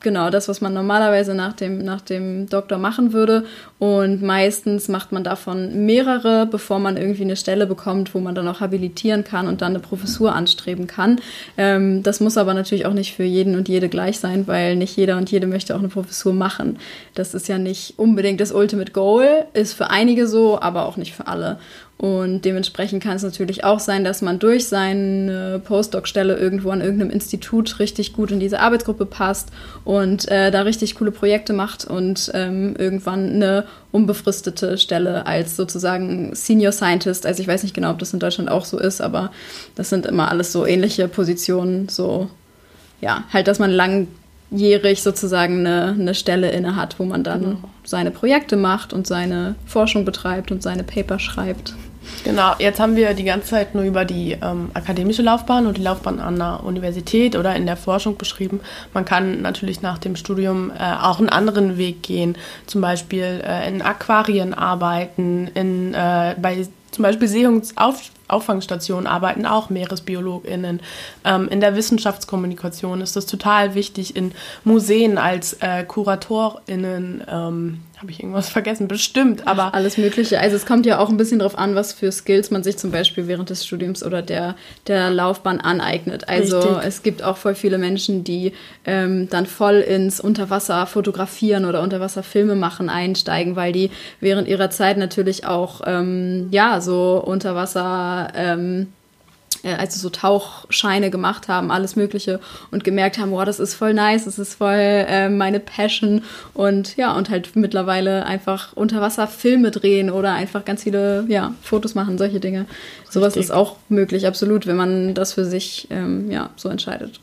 genau 0.02 0.30
das, 0.30 0.48
was 0.48 0.62
man 0.62 0.74
normalerweise 0.74 1.34
nach 1.36 1.54
dem, 1.54 1.84
nach 1.84 2.02
dem 2.02 2.48
Doktor 2.48 2.78
machen 2.78 3.14
würde. 3.14 3.46
Und 3.80 4.22
meistens 4.22 4.90
macht 4.90 5.14
man 5.14 5.24
davon 5.24 5.86
mehrere, 5.86 6.46
bevor 6.46 6.80
man 6.80 6.98
irgendwie 6.98 7.24
eine 7.24 7.38
Stelle 7.38 7.66
bekommt, 7.66 8.14
wo 8.14 8.20
man 8.20 8.36
dann 8.36 8.48
auch 8.50 8.60
habilitieren 8.60 9.24
kann 9.24 9.48
und 9.48 9.62
dann 9.62 9.72
eine 9.72 9.80
Professur 9.80 10.36
anstreben 10.36 10.86
kann. 10.86 11.22
Ähm, 11.58 12.04
das 12.04 12.20
muss 12.20 12.38
aber 12.38 12.54
natürlich 12.54 12.86
auch 12.86 12.94
nicht 12.94 13.16
für 13.16 13.24
jeden 13.24 13.56
und 13.56 13.70
jede 13.70 13.88
gleich 13.88 14.20
sein, 14.20 14.48
weil 14.48 14.76
nicht 14.76 14.98
jeder 14.98 15.16
und 15.16 15.32
jede 15.32 15.48
möchte 15.48 15.76
auch 15.76 15.80
eine 15.80 15.88
Professur 15.88 16.34
machen. 16.34 16.78
Das 17.16 17.34
ist 17.34 17.48
ja 17.48 17.58
nicht 17.58 17.94
unbedingt 17.98 18.42
das 18.42 18.52
Ultimate 18.52 18.92
Goal, 18.92 19.46
ist 19.54 19.74
für 19.74 19.90
einige 19.90 20.28
so, 20.28 20.60
aber 20.60 20.86
auch 20.86 20.98
nicht 20.98 21.16
für 21.16 21.28
alle. 21.28 21.58
Und 22.00 22.46
dementsprechend 22.46 23.04
kann 23.04 23.18
es 23.18 23.24
natürlich 23.24 23.66
auch 23.66 23.82
sein, 23.82 24.06
dass 24.06 24.22
man 24.22 24.40
durch 24.40 24.70
seine 24.70 25.62
Postdoc-Stelle 25.62 26.38
irgendwo 26.38 26.70
an 26.70 26.80
irgendeinem 26.80 27.12
Institut 27.12 27.78
richtig 27.80 28.14
gut 28.14 28.32
in 28.32 28.40
diese 28.40 28.62
Arbeitsgruppe 28.62 29.06
passt 29.06 29.50
und 29.84 30.26
äh, 30.30 30.50
da 30.50 30.62
richtig 30.62 30.96
coole 30.96 31.12
Projekte 31.12 31.52
macht 31.52 31.84
und 31.84 32.32
ähm, 32.34 32.74
irgendwann 32.78 33.34
eine 33.34 33.66
unbefristete 33.92 34.78
Stelle 34.78 35.26
als 35.26 35.56
sozusagen 35.56 36.36
Senior 36.36 36.72
Scientist. 36.72 37.26
Also 37.26 37.42
ich 37.42 37.48
weiß 37.48 37.64
nicht 37.64 37.76
genau, 37.76 37.92
ob 37.92 38.00
das 38.00 38.14
in 38.14 38.20
Deutschland 38.20 38.50
auch 38.50 38.66
so 38.66 38.78
ist, 38.78 39.02
aber 39.02 39.32
das 39.76 39.90
sind 39.90 40.06
immer 40.06 40.30
alles 40.30 40.52
so 40.52 40.66
ähnliche 40.66 41.08
Positionen. 41.08 41.90
So, 41.90 42.30
ja, 43.02 43.24
halt, 43.34 43.48
dass 43.48 43.60
man 43.60 43.72
langjährig 43.72 45.02
sozusagen 45.02 45.66
eine, 45.66 45.96
eine 46.00 46.14
Stelle 46.14 46.52
inne 46.52 46.76
hat, 46.76 47.00
wo 47.00 47.06
man 47.06 47.24
dann 47.24 47.42
genau. 47.42 47.58
seine 47.84 48.12
Projekte 48.12 48.58
macht 48.58 48.94
und 48.94 49.08
seine 49.08 49.56
Forschung 49.66 50.06
betreibt 50.06 50.52
und 50.52 50.62
seine 50.62 50.84
Paper 50.84 51.20
schreibt. 51.20 51.74
Genau, 52.24 52.54
jetzt 52.60 52.80
haben 52.80 52.96
wir 52.96 53.14
die 53.14 53.24
ganze 53.24 53.48
Zeit 53.48 53.76
nur 53.76 53.84
über 53.84 54.06
die 54.06 54.38
ähm, 54.42 54.72
akademische 54.74 55.22
Laufbahn 55.22 55.66
und 55.66 55.78
die 55.78 55.82
Laufbahn 55.82 56.20
an 56.20 56.38
der 56.38 56.64
Universität 56.64 57.36
oder 57.36 57.56
in 57.56 57.66
der 57.66 57.78
Forschung 57.78 58.18
beschrieben. 58.18 58.60
Man 58.94 59.06
kann 59.06 59.42
natürlich 59.42 59.82
nach 59.82 59.98
dem 59.98 60.16
Studium 60.16 60.72
äh, 60.72 60.96
auch 61.02 61.20
einen 61.20 61.30
anderen 61.30 61.78
Weg 61.78 62.04
gehen, 62.04 62.38
zum 62.68 62.82
Beispiel 62.82 63.42
äh, 63.46 63.68
in 63.70 63.82
Aquarien 63.82 64.54
arbeiten, 64.54 65.48
in, 65.54 65.94
äh, 65.94 66.36
bei 66.42 66.68
zum 66.92 67.04
Beispiel 67.04 67.28
Seeungsauffangsstationen 67.28 69.08
arbeiten 69.08 69.46
auch 69.46 69.70
MeeresbiologInnen. 69.70 70.82
Ähm, 71.24 71.48
in 71.50 71.62
der 71.62 71.76
Wissenschaftskommunikation 71.76 73.02
ist 73.02 73.16
das 73.16 73.26
total 73.26 73.76
wichtig, 73.76 74.16
in 74.16 74.34
Museen 74.64 75.18
als 75.18 75.54
äh, 75.62 75.84
KuratorInnen 75.84 77.24
ähm, 77.30 77.80
habe 78.02 78.12
ich 78.12 78.22
irgendwas 78.22 78.48
vergessen? 78.48 78.88
Bestimmt, 78.88 79.46
aber. 79.46 79.74
Alles 79.74 79.98
Mögliche. 79.98 80.40
Also 80.40 80.56
es 80.56 80.66
kommt 80.66 80.86
ja 80.86 81.00
auch 81.00 81.10
ein 81.10 81.18
bisschen 81.18 81.40
darauf 81.40 81.58
an, 81.58 81.76
was 81.76 81.92
für 81.92 82.12
Skills 82.12 82.50
man 82.50 82.64
sich 82.64 82.78
zum 82.78 82.92
Beispiel 82.92 83.28
während 83.28 83.50
des 83.50 83.66
Studiums 83.66 84.04
oder 84.04 84.22
der, 84.22 84.56
der 84.88 85.10
Laufbahn 85.10 85.60
aneignet. 85.60 86.30
Also 86.30 86.60
Richtig. 86.60 86.86
es 86.86 87.04
gibt 87.04 87.24
auch 87.24 87.36
voll 87.36 87.56
viele 87.56 87.78
Menschen, 87.78 88.24
die 88.24 88.54
ähm, 88.86 89.28
dann 89.30 89.46
voll 89.46 89.80
ins 89.80 90.22
Unterwasser 90.22 90.86
fotografieren 90.86 91.66
oder 91.66 91.82
Unterwasserfilme 91.82 92.56
machen 92.56 92.90
einsteigen, 92.90 93.58
weil 93.58 93.74
die 93.74 93.92
während 94.22 94.48
ihrer 94.48 94.70
Zeit 94.70 94.98
natürlich 94.98 95.46
auch 95.46 95.82
ähm, 95.86 96.48
ja 96.52 96.80
so 96.80 97.22
Unterwasser 97.26 98.32
ähm, 98.34 98.88
äh, 99.64 99.74
also 99.76 100.00
so 100.00 100.10
Tauchscheine 100.10 101.10
gemacht 101.10 101.48
haben, 101.48 101.72
alles 101.72 101.96
Mögliche 101.96 102.40
und 102.72 102.84
gemerkt 102.84 103.18
haben, 103.18 103.32
wow, 103.32 103.46
das 103.46 103.60
ist 103.60 103.74
voll 103.74 103.94
nice, 103.94 104.26
das 104.26 104.40
ist 104.40 104.56
voll 104.56 104.76
äh, 104.76 105.30
meine 105.30 105.60
Passion 105.60 106.24
und 106.54 106.98
ja, 106.98 107.16
und 107.16 107.30
halt 107.30 107.56
mittlerweile 107.56 108.26
einfach 108.26 108.74
unter 108.76 109.02
Wasser 109.02 109.28
Filme 109.28 109.72
drehen 109.72 110.10
oder 110.10 110.34
einfach 110.34 110.66
ganz 110.66 110.84
viele, 110.84 111.26
ja, 111.28 111.54
Fotos 111.62 111.96
machen, 111.96 112.18
solche 112.18 112.40
Dinge. 112.40 112.62
Richtig. 112.62 113.12
Sowas 113.12 113.36
ist 113.36 113.52
auch 113.52 113.78
möglich, 113.90 114.28
absolut, 114.28 114.68
wenn 114.68 114.78
man 114.78 115.14
das 115.14 115.34
für 115.34 115.46
sich, 115.46 115.88
ähm, 115.90 116.30
ja, 116.32 116.50
so 116.56 116.70
entscheidet. 116.70 117.20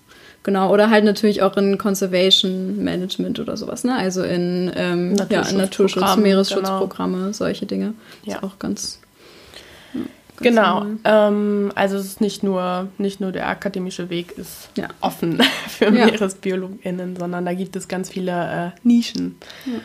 Genau, 0.47 0.73
oder 0.73 0.91
halt 0.91 1.05
natürlich 1.05 1.43
auch 1.43 1.57
in 1.57 1.77
Conservation 1.77 2.85
Management 2.85 3.41
oder 3.41 3.57
sowas, 3.57 3.83
ne? 3.83 3.97
Also 3.97 4.23
in, 4.23 4.71
ähm, 4.77 5.15
Naturschutz, 5.15 5.33
ja, 5.33 5.51
in 5.51 5.57
Naturschutz, 5.57 6.17
Meeresschutzprogramme, 6.17 7.19
genau. 7.19 7.33
solche 7.33 7.67
Dinge. 7.67 7.95
Ja. 8.23 8.37
Ist 8.37 8.43
auch 8.45 8.59
ganz 8.61 9.01
Genau. 10.41 10.87
Ähm, 11.05 11.73
also 11.75 11.97
es 11.97 12.07
ist 12.07 12.21
nicht 12.21 12.43
nur, 12.43 12.89
nicht 12.99 13.21
nur 13.21 13.33
der 13.33 13.49
akademische 13.49 14.11
Weg 14.11 14.33
ist 14.37 14.69
ja. 14.77 14.89
offen 15.01 15.43
für 15.69 15.87
ja. 15.87 16.07
MeeresbiologInnen, 16.07 17.17
sondern 17.17 17.45
da 17.45 17.55
gibt 17.55 17.77
es 17.77 17.89
ganz 17.89 18.11
viele 18.11 18.73
äh, 18.77 18.81
Nischen. 18.87 19.37
Ja. 19.65 19.81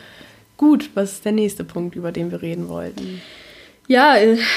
Gut, 0.56 0.90
was 0.94 1.12
ist 1.12 1.24
der 1.24 1.32
nächste 1.32 1.64
Punkt, 1.64 1.96
über 1.96 2.12
den 2.12 2.30
wir 2.30 2.42
reden 2.42 2.68
wollten? 2.68 3.20
Ja, 3.88 4.14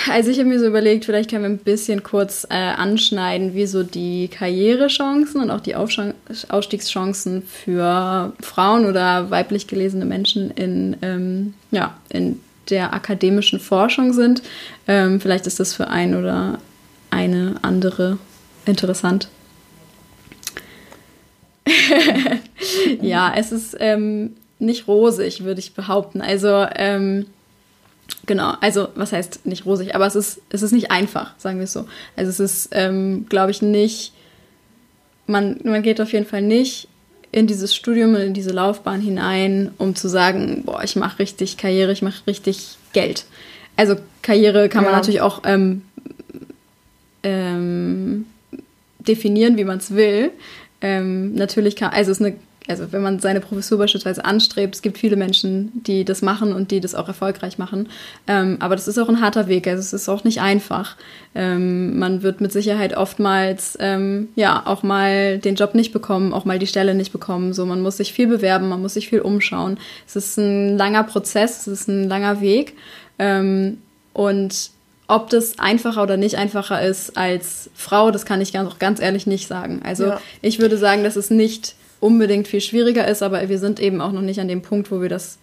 also 0.10 0.30
ich 0.30 0.38
habe 0.38 0.48
mir 0.48 0.60
so 0.60 0.68
überlegt, 0.68 1.06
vielleicht 1.06 1.32
können 1.32 1.44
wir 1.44 1.50
ein 1.50 1.58
bisschen 1.58 2.04
kurz 2.04 2.46
äh, 2.50 2.54
anschneiden, 2.54 3.56
wie 3.56 3.66
so 3.66 3.82
die 3.84 4.28
Karrierechancen 4.28 5.42
und 5.42 5.50
auch 5.50 5.62
die 5.62 5.76
Aufstiegschancen 5.76 7.42
für 7.42 8.34
Frauen 8.40 8.86
oder 8.86 9.32
weiblich 9.32 9.68
gelesene 9.68 10.06
Menschen 10.06 10.52
in, 10.52 10.96
ähm, 11.02 11.54
ja, 11.72 11.98
in 12.10 12.40
der 12.70 12.94
akademischen 12.94 13.60
Forschung 13.60 14.14
sind. 14.14 14.42
Ähm, 14.88 15.20
vielleicht 15.20 15.48
ist 15.48 15.60
das 15.60 15.74
für 15.74 15.88
ein 15.88 16.16
oder 16.16 16.60
eine 17.10 17.56
andere 17.62 18.18
interessant. 18.66 19.30
ja, 23.02 23.34
es 23.36 23.52
ist 23.52 23.76
ähm, 23.80 24.36
nicht 24.60 24.88
rosig, 24.88 25.44
würde 25.44 25.60
ich 25.60 25.74
behaupten. 25.74 26.22
Also, 26.22 26.68
ähm, 26.76 27.26
genau, 28.26 28.54
also 28.62 28.90
was 28.96 29.12
heißt 29.12 29.46
nicht 29.46 29.66
rosig, 29.66 29.96
aber 29.96 30.06
es 30.06 30.16
ist, 30.16 30.42
es 30.50 30.62
ist 30.62 30.72
nicht 30.72 30.92
einfach, 30.92 31.34
sagen 31.38 31.58
wir 31.58 31.66
es 31.66 31.74
so. 31.74 31.86
Also 32.16 32.30
es 32.30 32.40
ist, 32.40 32.70
ähm, 32.72 33.26
glaube 33.30 33.52
ich, 33.52 33.62
nicht, 33.62 34.14
man, 35.28 35.60
man 35.64 35.82
geht 35.82 36.02
auf 36.02 36.14
jeden 36.14 36.26
Fall 36.26 36.42
nicht 36.42 36.88
in 37.36 37.48
dieses 37.48 37.76
Studium 37.76 38.16
und 38.16 38.22
in 38.22 38.34
diese 38.34 38.52
Laufbahn 38.52 39.02
hinein, 39.02 39.72
um 39.78 39.94
zu 39.94 40.08
sagen, 40.08 40.64
boah, 40.66 40.82
ich 40.86 40.96
mache 40.96 41.20
richtig 41.20 41.58
Karriere, 41.58 41.92
ich 41.92 42.02
mache 42.02 42.26
richtig 42.28 42.78
Geld. 42.94 43.26
Also 43.76 43.98
Karriere 44.22 44.70
kann 44.70 44.86
man 44.86 44.94
natürlich 44.94 45.20
auch 45.20 45.42
ähm, 45.44 45.82
ähm, 47.24 48.26
definieren, 49.00 49.58
wie 49.58 49.66
man 49.66 49.80
es 49.80 49.94
will. 49.94 50.32
Ähm, 50.80 51.36
natürlich 51.36 51.76
kann, 51.76 51.92
also 51.92 52.10
es 52.10 52.22
ist 52.22 52.26
eine, 52.26 52.38
also 52.68 52.92
wenn 52.92 53.02
man 53.02 53.20
seine 53.20 53.42
Professur 53.42 53.78
beispielsweise 53.78 54.26
anstrebt, 54.26 54.76
es 54.76 54.82
gibt 54.82 54.98
viele 54.98 55.16
Menschen, 55.16 55.72
die 55.84 56.04
das 56.04 56.22
machen 56.22 56.54
und 56.54 56.72
die 56.72 56.80
das 56.80 56.96
auch 56.96 57.08
erfolgreich 57.08 57.58
machen. 57.58 57.90
Ähm, 58.28 58.58
aber 58.60 58.76
das 58.76 58.88
ist 58.88 58.98
auch 58.98 59.10
ein 59.10 59.22
harter 59.22 59.48
Weg, 59.48 59.68
also 59.68 59.80
es 59.80 59.94
ist 59.94 60.10
auch 60.10 60.24
nicht 60.24 60.42
einfach. 60.42 60.96
Ähm, 61.36 62.00
man 62.00 62.24
wird 62.24 62.42
mit 62.42 62.52
Sicherheit 62.52 62.98
oftmals 62.98 63.78
ähm, 63.80 64.30
ja 64.36 64.64
auch 64.66 64.84
mal 64.84 65.38
den 65.38 65.56
Job 65.56 65.76
nicht 65.76 65.94
bekommen, 65.94 66.34
auch 66.34 66.46
mal 66.46 66.60
die 66.60 66.68
Stelle 66.68 66.96
nicht 66.96 67.12
bekommen. 67.12 67.54
So, 67.54 67.66
man 67.66 67.82
muss 67.82 67.98
sich 67.98 68.14
viel 68.14 68.28
bewerben, 68.28 68.70
man 68.70 68.82
muss 68.82 68.96
sich 68.96 69.10
viel 69.10 69.22
umschauen. 69.22 69.78
Es 70.08 70.16
ist 70.16 70.38
ein 70.38 70.78
langer 70.78 71.04
Prozess, 71.04 71.68
es 71.68 71.82
ist 71.82 71.88
ein 71.88 72.10
langer 72.10 72.42
Weg. 72.42 72.76
Ähm, 73.20 73.78
und 74.14 74.72
ob 75.08 75.30
das 75.30 75.60
einfacher 75.60 76.02
oder 76.02 76.18
nicht 76.18 76.36
einfacher 76.36 76.82
ist 76.82 77.16
als 77.16 77.70
Frau, 77.76 78.10
das 78.10 78.26
kann 78.26 78.42
ich 78.42 78.54
ganz, 78.54 78.80
ganz 78.80 79.00
ehrlich 79.00 79.28
nicht 79.28 79.48
sagen. 79.48 79.82
Also 79.84 80.06
ja. 80.06 80.22
ich 80.42 80.60
würde 80.60 80.78
sagen, 80.78 81.04
dass 81.04 81.16
es 81.16 81.30
nicht 81.30 81.76
unbedingt 82.00 82.48
viel 82.48 82.62
schwieriger 82.62 83.08
ist, 83.08 83.24
aber 83.24 83.48
wir 83.48 83.60
sind 83.60 83.80
eben 83.80 84.02
auch 84.02 84.12
noch 84.12 84.22
nicht 84.22 84.40
an 84.40 84.48
dem 84.48 84.62
Punkt, 84.62 84.92
wo 84.92 85.02
wir 85.02 85.10
das 85.10 85.40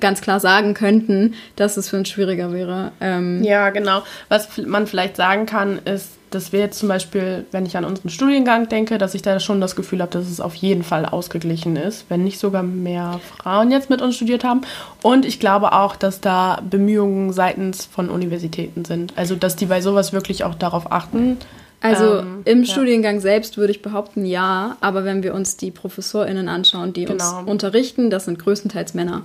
ganz 0.00 0.20
klar 0.20 0.40
sagen 0.40 0.74
könnten, 0.74 1.34
dass 1.56 1.76
es 1.76 1.88
für 1.88 1.96
uns 1.96 2.08
schwieriger 2.08 2.52
wäre. 2.52 2.92
Ähm 3.00 3.42
ja, 3.44 3.70
genau. 3.70 4.02
Was 4.28 4.48
man 4.58 4.86
vielleicht 4.86 5.16
sagen 5.16 5.46
kann, 5.46 5.80
ist, 5.84 6.10
dass 6.30 6.52
wir 6.52 6.60
jetzt 6.60 6.78
zum 6.78 6.88
Beispiel, 6.88 7.46
wenn 7.52 7.66
ich 7.66 7.76
an 7.76 7.84
unseren 7.84 8.10
Studiengang 8.10 8.68
denke, 8.68 8.98
dass 8.98 9.14
ich 9.14 9.22
da 9.22 9.38
schon 9.38 9.60
das 9.60 9.76
Gefühl 9.76 10.02
habe, 10.02 10.10
dass 10.12 10.28
es 10.28 10.40
auf 10.40 10.54
jeden 10.54 10.82
Fall 10.82 11.06
ausgeglichen 11.06 11.76
ist, 11.76 12.06
wenn 12.08 12.24
nicht 12.24 12.38
sogar 12.38 12.62
mehr 12.62 13.20
Frauen 13.38 13.70
jetzt 13.70 13.90
mit 13.90 14.02
uns 14.02 14.16
studiert 14.16 14.44
haben. 14.44 14.62
Und 15.02 15.24
ich 15.24 15.40
glaube 15.40 15.72
auch, 15.72 15.94
dass 15.96 16.20
da 16.20 16.60
Bemühungen 16.68 17.32
seitens 17.32 17.86
von 17.86 18.10
Universitäten 18.10 18.84
sind. 18.84 19.12
Also, 19.16 19.36
dass 19.36 19.56
die 19.56 19.66
bei 19.66 19.80
sowas 19.80 20.12
wirklich 20.12 20.44
auch 20.44 20.54
darauf 20.54 20.90
achten. 20.90 21.38
Also 21.80 22.18
ähm, 22.18 22.42
im 22.44 22.62
ja. 22.62 22.72
Studiengang 22.72 23.20
selbst 23.20 23.58
würde 23.58 23.70
ich 23.72 23.82
behaupten, 23.82 24.24
ja. 24.24 24.76
Aber 24.80 25.04
wenn 25.04 25.22
wir 25.22 25.34
uns 25.34 25.56
die 25.56 25.70
ProfessorInnen 25.70 26.48
anschauen, 26.48 26.92
die 26.92 27.04
genau. 27.04 27.40
uns 27.40 27.48
unterrichten, 27.48 28.10
das 28.10 28.24
sind 28.24 28.38
größtenteils 28.38 28.94
Männer. 28.94 29.22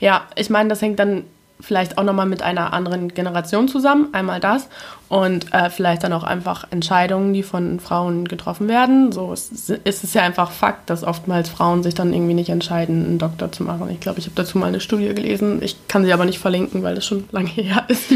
Ja, 0.00 0.26
ich 0.36 0.50
meine, 0.50 0.68
das 0.68 0.82
hängt 0.82 0.98
dann 0.98 1.24
vielleicht 1.60 1.98
auch 1.98 2.04
nochmal 2.04 2.26
mit 2.26 2.42
einer 2.42 2.72
anderen 2.72 3.08
Generation 3.08 3.68
zusammen, 3.68 4.08
einmal 4.12 4.40
das 4.40 4.68
und 5.08 5.54
äh, 5.54 5.70
vielleicht 5.70 6.04
dann 6.04 6.12
auch 6.12 6.22
einfach 6.22 6.66
Entscheidungen, 6.70 7.32
die 7.32 7.42
von 7.42 7.80
Frauen 7.80 8.28
getroffen 8.28 8.68
werden. 8.68 9.10
So 9.10 9.32
ist, 9.32 9.70
ist 9.70 10.04
es 10.04 10.14
ja 10.14 10.22
einfach 10.22 10.50
Fakt, 10.50 10.90
dass 10.90 11.02
oftmals 11.02 11.48
Frauen 11.48 11.82
sich 11.82 11.94
dann 11.94 12.12
irgendwie 12.12 12.34
nicht 12.34 12.50
entscheiden, 12.50 13.06
einen 13.06 13.18
Doktor 13.18 13.50
zu 13.50 13.62
machen. 13.62 13.88
Ich 13.90 14.00
glaube, 14.00 14.18
ich 14.18 14.26
habe 14.26 14.34
dazu 14.34 14.58
mal 14.58 14.66
eine 14.66 14.80
Studie 14.80 15.14
gelesen. 15.14 15.62
Ich 15.62 15.88
kann 15.88 16.04
sie 16.04 16.12
aber 16.12 16.26
nicht 16.26 16.38
verlinken, 16.38 16.82
weil 16.82 16.94
das 16.94 17.06
schon 17.06 17.24
lange 17.32 17.48
her 17.54 17.84
ist. 17.88 18.12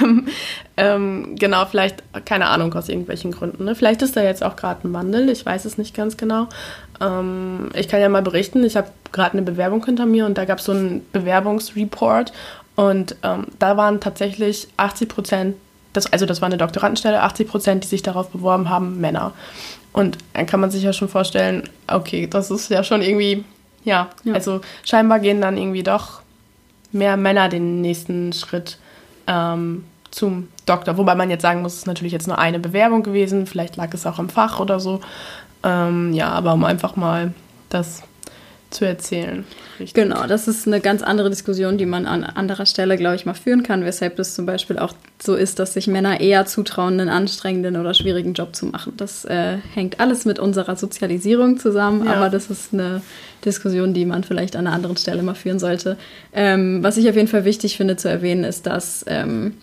ähm, 0.00 0.28
ähm, 0.76 1.34
genau, 1.38 1.66
vielleicht, 1.66 2.02
keine 2.24 2.48
Ahnung, 2.48 2.72
aus 2.74 2.88
irgendwelchen 2.88 3.32
Gründen. 3.32 3.64
Ne? 3.64 3.74
Vielleicht 3.74 4.02
ist 4.02 4.16
da 4.16 4.22
jetzt 4.22 4.44
auch 4.44 4.54
gerade 4.54 4.86
ein 4.86 4.92
Wandel, 4.92 5.28
ich 5.28 5.44
weiß 5.44 5.64
es 5.64 5.76
nicht 5.76 5.94
ganz 5.94 6.16
genau. 6.16 6.48
Ähm, 7.00 7.70
ich 7.74 7.88
kann 7.88 8.00
ja 8.00 8.08
mal 8.08 8.22
berichten, 8.22 8.62
ich 8.62 8.76
habe 8.76 8.88
gerade 9.10 9.32
eine 9.32 9.42
Bewerbung 9.42 9.84
hinter 9.84 10.06
mir 10.06 10.24
und 10.24 10.38
da 10.38 10.44
gab 10.44 10.58
es 10.58 10.64
so 10.64 10.72
einen 10.72 11.04
Bewerbungsreport 11.12 12.32
und 12.76 13.16
ähm, 13.22 13.46
da 13.58 13.76
waren 13.76 14.00
tatsächlich 14.00 14.68
80 14.76 15.08
Prozent, 15.08 15.56
das, 15.92 16.10
also 16.12 16.24
das 16.24 16.40
war 16.40 16.46
eine 16.46 16.56
Doktorandenstelle, 16.56 17.22
80 17.22 17.48
Prozent, 17.48 17.84
die 17.84 17.88
sich 17.88 18.02
darauf 18.02 18.30
beworben 18.30 18.70
haben, 18.70 19.00
Männer. 19.00 19.32
Und 19.92 20.16
dann 20.32 20.46
kann 20.46 20.60
man 20.60 20.70
sich 20.70 20.82
ja 20.82 20.92
schon 20.92 21.08
vorstellen, 21.08 21.68
okay, 21.86 22.26
das 22.26 22.50
ist 22.50 22.70
ja 22.70 22.82
schon 22.82 23.02
irgendwie, 23.02 23.44
ja, 23.84 24.08
ja. 24.24 24.32
also 24.34 24.62
scheinbar 24.84 25.20
gehen 25.20 25.40
dann 25.40 25.58
irgendwie 25.58 25.82
doch 25.82 26.22
mehr 26.92 27.16
Männer 27.16 27.48
den 27.48 27.82
nächsten 27.82 28.32
Schritt 28.32 28.78
ähm, 29.26 29.84
zum 30.10 30.48
Doktor. 30.64 30.96
Wobei 30.96 31.14
man 31.14 31.30
jetzt 31.30 31.42
sagen 31.42 31.62
muss, 31.62 31.74
es 31.74 31.78
ist 31.80 31.86
natürlich 31.86 32.12
jetzt 32.12 32.26
nur 32.26 32.38
eine 32.38 32.58
Bewerbung 32.58 33.02
gewesen, 33.02 33.46
vielleicht 33.46 33.76
lag 33.76 33.92
es 33.92 34.06
auch 34.06 34.18
im 34.18 34.30
Fach 34.30 34.60
oder 34.60 34.80
so. 34.80 35.00
Ähm, 35.62 36.12
ja, 36.14 36.30
aber 36.30 36.54
um 36.54 36.64
einfach 36.64 36.96
mal 36.96 37.34
das 37.68 38.02
zu 38.72 38.84
erzählen. 38.84 39.44
Richtig. 39.78 39.94
Genau, 39.94 40.26
das 40.26 40.48
ist 40.48 40.66
eine 40.66 40.80
ganz 40.80 41.02
andere 41.02 41.30
Diskussion, 41.30 41.78
die 41.78 41.86
man 41.86 42.06
an 42.06 42.24
anderer 42.24 42.66
Stelle, 42.66 42.96
glaube 42.96 43.16
ich, 43.16 43.26
mal 43.26 43.34
führen 43.34 43.62
kann, 43.62 43.84
weshalb 43.84 44.18
es 44.18 44.34
zum 44.34 44.46
Beispiel 44.46 44.78
auch 44.78 44.94
so 45.22 45.34
ist, 45.34 45.58
dass 45.58 45.74
sich 45.74 45.86
Männer 45.86 46.20
eher 46.20 46.46
zutrauen, 46.46 47.00
einen 47.00 47.08
anstrengenden 47.08 47.76
oder 47.76 47.94
schwierigen 47.94 48.34
Job 48.34 48.54
zu 48.56 48.66
machen. 48.66 48.94
Das 48.96 49.24
äh, 49.24 49.58
hängt 49.74 50.00
alles 50.00 50.24
mit 50.24 50.38
unserer 50.38 50.76
Sozialisierung 50.76 51.58
zusammen, 51.58 52.06
ja. 52.06 52.14
aber 52.14 52.28
das 52.28 52.50
ist 52.50 52.72
eine 52.72 53.02
Diskussion, 53.44 53.94
die 53.94 54.04
man 54.04 54.24
vielleicht 54.24 54.56
an 54.56 54.66
einer 54.66 54.76
anderen 54.76 54.96
Stelle 54.96 55.22
mal 55.22 55.34
führen 55.34 55.58
sollte. 55.58 55.96
Ähm, 56.32 56.82
was 56.82 56.96
ich 56.96 57.08
auf 57.08 57.16
jeden 57.16 57.28
Fall 57.28 57.44
wichtig 57.44 57.76
finde 57.76 57.96
zu 57.96 58.08
erwähnen, 58.08 58.44
ist, 58.44 58.66
dass 58.66 59.04
ähm, 59.08 59.54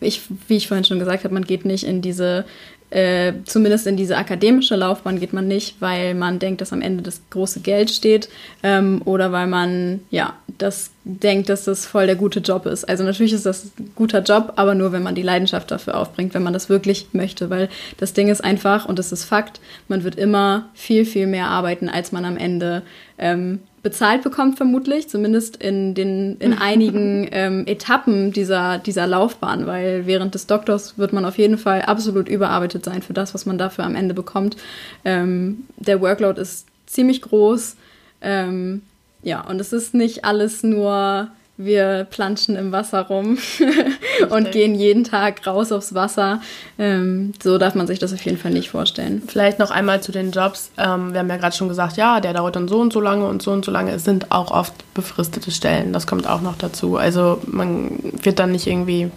ich, 0.00 0.22
wie 0.46 0.56
ich 0.56 0.68
vorhin 0.68 0.84
schon 0.84 0.98
gesagt 0.98 1.24
habe, 1.24 1.34
man 1.34 1.44
geht 1.44 1.64
nicht 1.64 1.84
in 1.84 2.02
diese 2.02 2.44
äh, 2.90 3.34
zumindest 3.44 3.86
in 3.86 3.96
diese 3.96 4.16
akademische 4.16 4.74
Laufbahn 4.74 5.20
geht 5.20 5.34
man 5.34 5.46
nicht, 5.46 5.76
weil 5.80 6.14
man 6.14 6.38
denkt, 6.38 6.60
dass 6.60 6.72
am 6.72 6.80
Ende 6.80 7.02
das 7.02 7.20
große 7.30 7.60
Geld 7.60 7.90
steht 7.90 8.30
ähm, 8.62 9.02
oder 9.04 9.30
weil 9.30 9.46
man 9.46 10.00
ja 10.10 10.34
das 10.56 10.90
denkt, 11.04 11.50
dass 11.50 11.64
das 11.64 11.84
voll 11.84 12.06
der 12.06 12.16
gute 12.16 12.40
Job 12.40 12.64
ist. 12.66 12.88
Also 12.88 13.04
natürlich 13.04 13.34
ist 13.34 13.44
das 13.44 13.72
ein 13.78 13.92
guter 13.94 14.22
Job, 14.22 14.54
aber 14.56 14.74
nur 14.74 14.92
wenn 14.92 15.02
man 15.02 15.14
die 15.14 15.22
Leidenschaft 15.22 15.70
dafür 15.70 15.98
aufbringt, 15.98 16.32
wenn 16.32 16.42
man 16.42 16.54
das 16.54 16.68
wirklich 16.70 17.08
möchte, 17.12 17.50
weil 17.50 17.68
das 17.98 18.14
Ding 18.14 18.28
ist 18.28 18.42
einfach 18.42 18.86
und 18.86 18.98
das 18.98 19.12
ist 19.12 19.24
Fakt, 19.24 19.60
man 19.88 20.02
wird 20.02 20.16
immer 20.16 20.68
viel 20.74 21.04
viel 21.04 21.26
mehr 21.26 21.48
arbeiten, 21.48 21.90
als 21.90 22.10
man 22.12 22.24
am 22.24 22.38
Ende 22.38 22.82
ähm, 23.18 23.60
bezahlt 23.88 24.22
bekommt, 24.22 24.58
vermutlich, 24.58 25.08
zumindest 25.08 25.56
in, 25.56 25.94
den, 25.94 26.36
in 26.40 26.52
einigen 26.58 27.26
ähm, 27.32 27.66
Etappen 27.66 28.32
dieser, 28.32 28.76
dieser 28.76 29.06
Laufbahn, 29.06 29.66
weil 29.66 30.04
während 30.04 30.34
des 30.34 30.46
Doktors 30.46 30.98
wird 30.98 31.14
man 31.14 31.24
auf 31.24 31.38
jeden 31.38 31.56
Fall 31.56 31.80
absolut 31.80 32.28
überarbeitet 32.28 32.84
sein 32.84 33.00
für 33.00 33.14
das, 33.14 33.32
was 33.32 33.46
man 33.46 33.56
dafür 33.56 33.84
am 33.84 33.94
Ende 33.94 34.12
bekommt. 34.12 34.58
Ähm, 35.06 35.64
der 35.78 36.02
Workload 36.02 36.38
ist 36.38 36.66
ziemlich 36.84 37.22
groß. 37.22 37.76
Ähm, 38.20 38.82
ja, 39.22 39.40
und 39.40 39.58
es 39.58 39.72
ist 39.72 39.94
nicht 39.94 40.26
alles 40.26 40.62
nur 40.62 41.28
wir 41.58 42.06
planschen 42.08 42.54
im 42.54 42.70
Wasser 42.70 43.02
rum 43.02 43.36
und 44.30 44.52
gehen 44.52 44.76
jeden 44.76 45.02
Tag 45.02 45.44
raus 45.46 45.72
aufs 45.72 45.92
Wasser. 45.92 46.40
Ähm, 46.78 47.32
so 47.42 47.58
darf 47.58 47.74
man 47.74 47.88
sich 47.88 47.98
das 47.98 48.12
auf 48.12 48.24
jeden 48.24 48.38
Fall 48.38 48.52
nicht 48.52 48.70
vorstellen. 48.70 49.22
Vielleicht 49.26 49.58
noch 49.58 49.72
einmal 49.72 50.00
zu 50.00 50.12
den 50.12 50.30
Jobs. 50.30 50.70
Ähm, 50.78 51.12
wir 51.12 51.18
haben 51.18 51.28
ja 51.28 51.36
gerade 51.36 51.56
schon 51.56 51.68
gesagt, 51.68 51.96
ja, 51.96 52.20
der 52.20 52.32
dauert 52.32 52.54
dann 52.54 52.68
so 52.68 52.80
und 52.80 52.92
so 52.92 53.00
lange 53.00 53.26
und 53.26 53.42
so 53.42 53.50
und 53.50 53.64
so 53.64 53.72
lange. 53.72 53.90
Es 53.90 54.04
sind 54.04 54.30
auch 54.30 54.52
oft 54.52 54.72
befristete 54.94 55.50
Stellen. 55.50 55.92
Das 55.92 56.06
kommt 56.06 56.28
auch 56.28 56.40
noch 56.40 56.56
dazu. 56.56 56.96
Also 56.96 57.42
man 57.46 57.98
wird 58.22 58.38
dann 58.38 58.52
nicht 58.52 58.68
irgendwie 58.68 59.10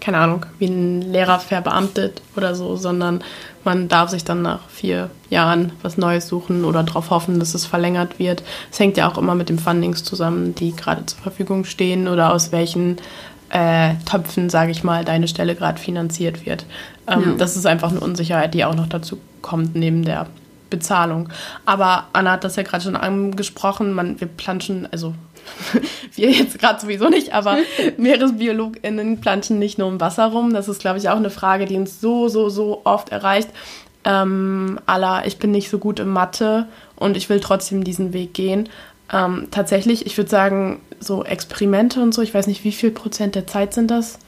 keine 0.00 0.18
Ahnung, 0.18 0.46
wie 0.58 0.66
ein 0.66 1.02
Lehrer 1.02 1.38
verbeamtet 1.38 2.22
oder 2.36 2.54
so, 2.54 2.76
sondern 2.76 3.22
man 3.64 3.88
darf 3.88 4.10
sich 4.10 4.24
dann 4.24 4.42
nach 4.42 4.68
vier 4.68 5.10
Jahren 5.30 5.72
was 5.82 5.98
Neues 5.98 6.28
suchen 6.28 6.64
oder 6.64 6.82
darauf 6.82 7.10
hoffen, 7.10 7.38
dass 7.38 7.54
es 7.54 7.66
verlängert 7.66 8.18
wird. 8.18 8.42
Es 8.70 8.78
hängt 8.78 8.96
ja 8.96 9.10
auch 9.10 9.18
immer 9.18 9.34
mit 9.34 9.48
den 9.48 9.58
Fundings 9.58 10.04
zusammen, 10.04 10.54
die 10.54 10.74
gerade 10.74 11.04
zur 11.06 11.18
Verfügung 11.20 11.64
stehen 11.64 12.08
oder 12.08 12.32
aus 12.32 12.52
welchen 12.52 12.96
äh, 13.50 13.94
Töpfen, 14.04 14.50
sage 14.50 14.70
ich 14.70 14.84
mal, 14.84 15.04
deine 15.04 15.28
Stelle 15.28 15.54
gerade 15.54 15.78
finanziert 15.78 16.46
wird. 16.46 16.66
Ähm, 17.06 17.22
ja. 17.22 17.34
Das 17.36 17.56
ist 17.56 17.66
einfach 17.66 17.90
eine 17.90 18.00
Unsicherheit, 18.00 18.54
die 18.54 18.64
auch 18.64 18.74
noch 18.74 18.88
dazu 18.88 19.18
kommt, 19.42 19.74
neben 19.74 20.04
der 20.04 20.26
Bezahlung. 20.70 21.28
Aber 21.64 22.08
Anna 22.12 22.32
hat 22.32 22.44
das 22.44 22.56
ja 22.56 22.62
gerade 22.62 22.84
schon 22.84 22.96
angesprochen, 22.96 23.92
man, 23.92 24.20
wir 24.20 24.28
planschen, 24.28 24.88
also 24.90 25.14
wir 26.14 26.30
jetzt 26.30 26.58
gerade 26.58 26.80
sowieso 26.80 27.08
nicht, 27.08 27.32
aber 27.32 27.56
MeeresbiologInnen 27.96 29.20
planschen 29.20 29.58
nicht 29.58 29.78
nur 29.78 29.88
im 29.88 30.00
Wasser 30.00 30.26
rum. 30.26 30.52
Das 30.52 30.68
ist, 30.68 30.80
glaube 30.80 30.98
ich, 30.98 31.08
auch 31.08 31.16
eine 31.16 31.30
Frage, 31.30 31.66
die 31.66 31.76
uns 31.76 32.00
so, 32.00 32.28
so, 32.28 32.48
so 32.48 32.82
oft 32.84 33.10
erreicht. 33.10 33.48
Ähm, 34.04 34.78
aller, 34.86 35.26
ich 35.26 35.38
bin 35.38 35.50
nicht 35.50 35.70
so 35.70 35.78
gut 35.78 36.00
in 36.00 36.08
Mathe 36.08 36.66
und 36.96 37.16
ich 37.16 37.28
will 37.28 37.40
trotzdem 37.40 37.84
diesen 37.84 38.12
Weg 38.12 38.34
gehen. 38.34 38.68
Ähm, 39.12 39.48
tatsächlich, 39.50 40.06
ich 40.06 40.16
würde 40.16 40.30
sagen, 40.30 40.80
so 41.00 41.24
Experimente 41.24 42.00
und 42.02 42.14
so, 42.14 42.22
ich 42.22 42.34
weiß 42.34 42.46
nicht, 42.46 42.64
wie 42.64 42.72
viel 42.72 42.90
Prozent 42.90 43.34
der 43.34 43.46
Zeit 43.46 43.74
sind 43.74 43.90
das? 43.90 44.18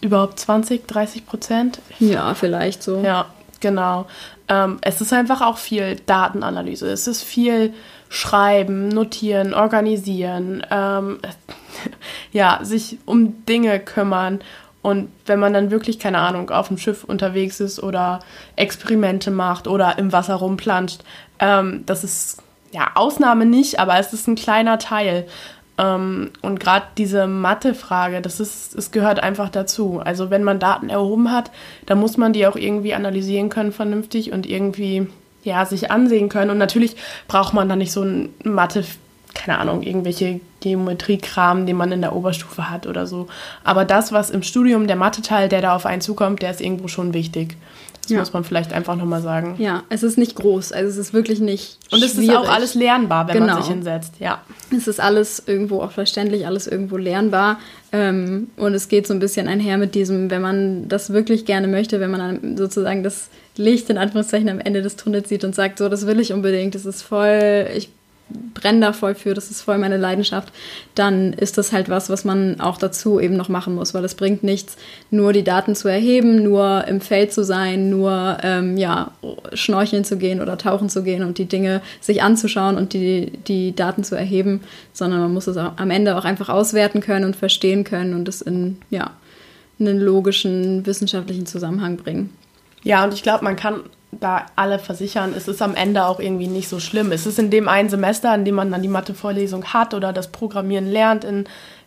Überhaupt 0.00 0.38
20, 0.38 0.86
30 0.86 1.26
Prozent? 1.26 1.80
Ja, 1.98 2.34
vielleicht 2.34 2.82
so. 2.82 3.02
Ja, 3.02 3.26
genau. 3.60 4.06
Ähm, 4.48 4.78
es 4.80 5.00
ist 5.00 5.12
einfach 5.12 5.42
auch 5.42 5.58
viel 5.58 5.96
Datenanalyse. 6.06 6.90
Es 6.90 7.06
ist 7.06 7.22
viel 7.22 7.74
schreiben, 8.08 8.88
notieren, 8.88 9.52
organisieren, 9.52 10.64
ähm, 10.70 11.18
ja, 12.32 12.60
sich 12.62 12.98
um 13.04 13.44
Dinge 13.44 13.80
kümmern. 13.80 14.40
Und 14.80 15.10
wenn 15.26 15.40
man 15.40 15.52
dann 15.52 15.70
wirklich, 15.70 15.98
keine 15.98 16.18
Ahnung, 16.18 16.50
auf 16.50 16.68
dem 16.68 16.78
Schiff 16.78 17.04
unterwegs 17.04 17.60
ist 17.60 17.82
oder 17.82 18.20
Experimente 18.56 19.30
macht 19.30 19.66
oder 19.66 19.98
im 19.98 20.12
Wasser 20.12 20.36
rumplanscht, 20.36 21.02
ähm, 21.40 21.82
das 21.84 22.04
ist 22.04 22.42
ja 22.72 22.92
Ausnahme 22.94 23.44
nicht, 23.44 23.80
aber 23.80 23.98
es 23.98 24.12
ist 24.12 24.28
ein 24.28 24.36
kleiner 24.36 24.78
Teil. 24.78 25.26
Ähm, 25.78 26.30
und 26.42 26.60
gerade 26.60 26.86
diese 26.98 27.26
Mathe-Frage, 27.26 28.20
das 28.20 28.40
ist, 28.40 28.74
es 28.74 28.90
gehört 28.90 29.22
einfach 29.22 29.48
dazu. 29.48 30.00
Also 30.04 30.30
wenn 30.30 30.42
man 30.42 30.58
Daten 30.58 30.90
erhoben 30.90 31.32
hat, 31.32 31.50
dann 31.86 32.00
muss 32.00 32.16
man 32.16 32.32
die 32.32 32.46
auch 32.46 32.56
irgendwie 32.56 32.94
analysieren 32.94 33.48
können 33.48 33.72
vernünftig 33.72 34.32
und 34.32 34.46
irgendwie 34.46 35.06
ja, 35.44 35.64
sich 35.64 35.90
ansehen 35.90 36.28
können. 36.28 36.50
Und 36.50 36.58
natürlich 36.58 36.96
braucht 37.28 37.54
man 37.54 37.68
dann 37.68 37.78
nicht 37.78 37.92
so 37.92 38.02
ein 38.02 38.30
Mathe, 38.42 38.84
keine 39.34 39.58
Ahnung, 39.58 39.82
irgendwelche 39.82 40.40
Geometriekram, 40.60 41.64
den 41.64 41.76
man 41.76 41.92
in 41.92 42.00
der 42.00 42.14
Oberstufe 42.14 42.68
hat 42.68 42.86
oder 42.86 43.06
so. 43.06 43.28
Aber 43.62 43.84
das, 43.84 44.10
was 44.10 44.30
im 44.30 44.42
Studium, 44.42 44.88
der 44.88 44.96
Mathe-Teil, 44.96 45.48
der 45.48 45.62
da 45.62 45.76
auf 45.76 45.86
einen 45.86 46.02
zukommt, 46.02 46.42
der 46.42 46.50
ist 46.50 46.60
irgendwo 46.60 46.88
schon 46.88 47.14
wichtig. 47.14 47.56
Das 48.08 48.14
ja. 48.14 48.20
muss 48.20 48.32
man 48.32 48.42
vielleicht 48.42 48.72
einfach 48.72 48.96
nochmal 48.96 49.20
sagen. 49.20 49.56
Ja, 49.58 49.82
es 49.90 50.02
ist 50.02 50.16
nicht 50.16 50.34
groß, 50.34 50.72
also 50.72 50.88
es 50.88 50.96
ist 50.96 51.12
wirklich 51.12 51.40
nicht. 51.40 51.76
Und 51.90 52.02
es 52.02 52.12
schwierig. 52.12 52.30
ist 52.30 52.36
auch 52.36 52.48
alles 52.48 52.74
lernbar, 52.74 53.28
wenn 53.28 53.34
genau. 53.34 53.54
man 53.54 53.62
sich 53.62 53.70
hinsetzt, 53.70 54.14
ja. 54.18 54.40
Es 54.74 54.88
ist 54.88 54.98
alles 54.98 55.42
irgendwo 55.46 55.82
auch 55.82 55.90
verständlich, 55.90 56.46
alles 56.46 56.66
irgendwo 56.66 56.96
lernbar. 56.96 57.58
Ähm, 57.92 58.48
und 58.56 58.72
es 58.72 58.88
geht 58.88 59.06
so 59.06 59.12
ein 59.12 59.20
bisschen 59.20 59.46
einher 59.46 59.76
mit 59.76 59.94
diesem, 59.94 60.30
wenn 60.30 60.40
man 60.40 60.88
das 60.88 61.12
wirklich 61.12 61.44
gerne 61.44 61.68
möchte, 61.68 62.00
wenn 62.00 62.10
man 62.10 62.56
sozusagen 62.56 63.02
das 63.02 63.28
Licht 63.56 63.90
in 63.90 63.98
Anführungszeichen 63.98 64.48
am 64.48 64.58
Ende 64.60 64.80
des 64.80 64.96
Tunnels 64.96 65.28
sieht 65.28 65.44
und 65.44 65.54
sagt, 65.54 65.78
so, 65.78 65.90
das 65.90 66.06
will 66.06 66.18
ich 66.18 66.32
unbedingt, 66.32 66.74
das 66.74 66.86
ist 66.86 67.02
voll, 67.02 67.66
ich 67.76 67.90
brenne 68.54 68.80
da 68.80 68.92
voll 68.92 69.14
für, 69.14 69.34
das 69.34 69.50
ist 69.50 69.62
voll 69.62 69.78
meine 69.78 69.96
Leidenschaft, 69.96 70.52
dann 70.94 71.32
ist 71.32 71.58
das 71.58 71.72
halt 71.72 71.88
was, 71.88 72.10
was 72.10 72.24
man 72.24 72.60
auch 72.60 72.76
dazu 72.76 73.20
eben 73.20 73.36
noch 73.36 73.48
machen 73.48 73.74
muss, 73.74 73.94
weil 73.94 74.04
es 74.04 74.14
bringt 74.14 74.42
nichts, 74.42 74.76
nur 75.10 75.32
die 75.32 75.44
Daten 75.44 75.74
zu 75.74 75.88
erheben, 75.88 76.42
nur 76.42 76.86
im 76.86 77.00
Feld 77.00 77.32
zu 77.32 77.44
sein, 77.44 77.90
nur 77.90 78.38
ähm, 78.42 78.76
ja, 78.76 79.12
schnorcheln 79.52 80.04
zu 80.04 80.18
gehen 80.18 80.40
oder 80.40 80.58
tauchen 80.58 80.88
zu 80.88 81.02
gehen 81.02 81.22
und 81.22 81.38
die 81.38 81.46
Dinge 81.46 81.82
sich 82.00 82.22
anzuschauen 82.22 82.76
und 82.76 82.92
die, 82.92 83.32
die 83.46 83.74
Daten 83.74 84.04
zu 84.04 84.14
erheben, 84.14 84.60
sondern 84.92 85.20
man 85.20 85.32
muss 85.32 85.46
es 85.46 85.56
am 85.56 85.90
Ende 85.90 86.16
auch 86.16 86.24
einfach 86.24 86.48
auswerten 86.48 87.00
können 87.00 87.24
und 87.24 87.36
verstehen 87.36 87.84
können 87.84 88.14
und 88.14 88.28
es 88.28 88.42
in 88.42 88.78
ja, 88.90 89.12
einen 89.80 89.98
logischen 89.98 90.84
wissenschaftlichen 90.86 91.46
Zusammenhang 91.46 91.96
bringen. 91.96 92.30
Ja, 92.82 93.04
und 93.04 93.14
ich 93.14 93.22
glaube, 93.22 93.44
man 93.44 93.56
kann 93.56 93.80
da 94.10 94.46
alle 94.56 94.78
versichern, 94.78 95.34
es 95.36 95.48
ist 95.48 95.60
am 95.60 95.74
Ende 95.74 96.06
auch 96.06 96.18
irgendwie 96.18 96.46
nicht 96.46 96.68
so 96.68 96.80
schlimm. 96.80 97.12
Es 97.12 97.26
ist 97.26 97.38
in 97.38 97.50
dem 97.50 97.68
einen 97.68 97.90
Semester, 97.90 98.34
in 98.34 98.44
dem 98.44 98.54
man 98.54 98.70
dann 98.70 98.82
die 98.82 98.88
Mathe-Vorlesung 98.88 99.66
hat 99.66 99.94
oder 99.94 100.12
das 100.12 100.28
Programmieren 100.28 100.90
lernt, 100.90 101.24
in 101.24 101.44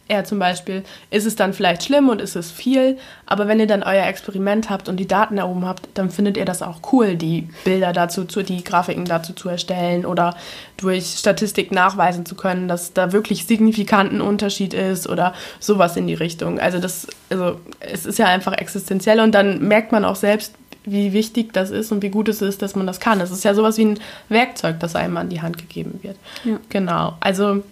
R 0.08 0.24
zum 0.26 0.40
Beispiel, 0.40 0.84
ist 1.10 1.26
es 1.26 1.36
dann 1.36 1.54
vielleicht 1.54 1.84
schlimm 1.84 2.10
und 2.10 2.22
ist 2.22 2.36
es 2.36 2.52
viel. 2.52 2.98
Aber 3.26 3.48
wenn 3.48 3.60
ihr 3.60 3.68
dann 3.68 3.82
euer 3.82 4.06
Experiment 4.06 4.70
habt 4.70 4.90
und 4.90 4.98
die 4.98 5.08
Daten 5.08 5.38
erhoben 5.38 5.66
habt, 5.66 5.88
dann 5.94 6.10
findet 6.10 6.38
ihr 6.38 6.46
das 6.46 6.62
auch 6.62 6.80
cool, 6.92 7.16
die 7.16 7.48
Bilder 7.64 7.94
dazu, 7.94 8.24
die 8.24 8.64
Grafiken 8.64 9.06
dazu 9.06 9.34
zu 9.34 9.48
erstellen 9.48 10.06
oder 10.06 10.36
durch 10.78 11.16
Statistik 11.18 11.72
nachweisen 11.72 12.26
zu 12.26 12.36
können, 12.36 12.68
dass 12.68 12.94
da 12.94 13.14
wirklich 13.14 13.46
signifikanten 13.46 14.22
Unterschied 14.22 14.74
ist 14.74 15.08
oder 15.08 15.34
sowas 15.60 15.96
in 15.96 16.08
die 16.08 16.14
Richtung. 16.14 16.60
Also 16.60 16.80
das, 16.80 17.08
also 17.30 17.60
es 17.80 18.06
ist 18.06 18.20
ja 18.20 18.26
einfach 18.26 18.54
existenziell 18.54 19.22
und 19.22 19.32
dann 19.34 19.66
merkt 19.68 19.92
man 19.92 20.04
auch 20.04 20.16
selbst, 20.16 20.56
wie 20.84 21.14
wichtig 21.14 21.54
das 21.54 21.70
ist 21.70 21.92
und 21.92 22.02
wie 22.02 22.10
gut 22.10 22.28
es 22.28 22.42
ist, 22.42 22.62
dass 22.62 22.76
man 22.76 22.88
das 22.88 23.00
kann. 23.00 23.22
Es 23.22 23.32
ist 23.32 23.44
ja 23.44 23.54
sowas 23.54 23.78
wie 23.78 23.86
ein 23.86 24.00
Werkzeug, 24.30 24.80
das 24.80 24.96
einem 24.96 25.18
an 25.18 25.30
die 25.30 25.42
Hand 25.42 25.58
gegeben 25.58 26.00
wird. 26.02 26.18
Ja. 26.44 26.60
Genau. 26.70 27.18
Also 27.20 27.64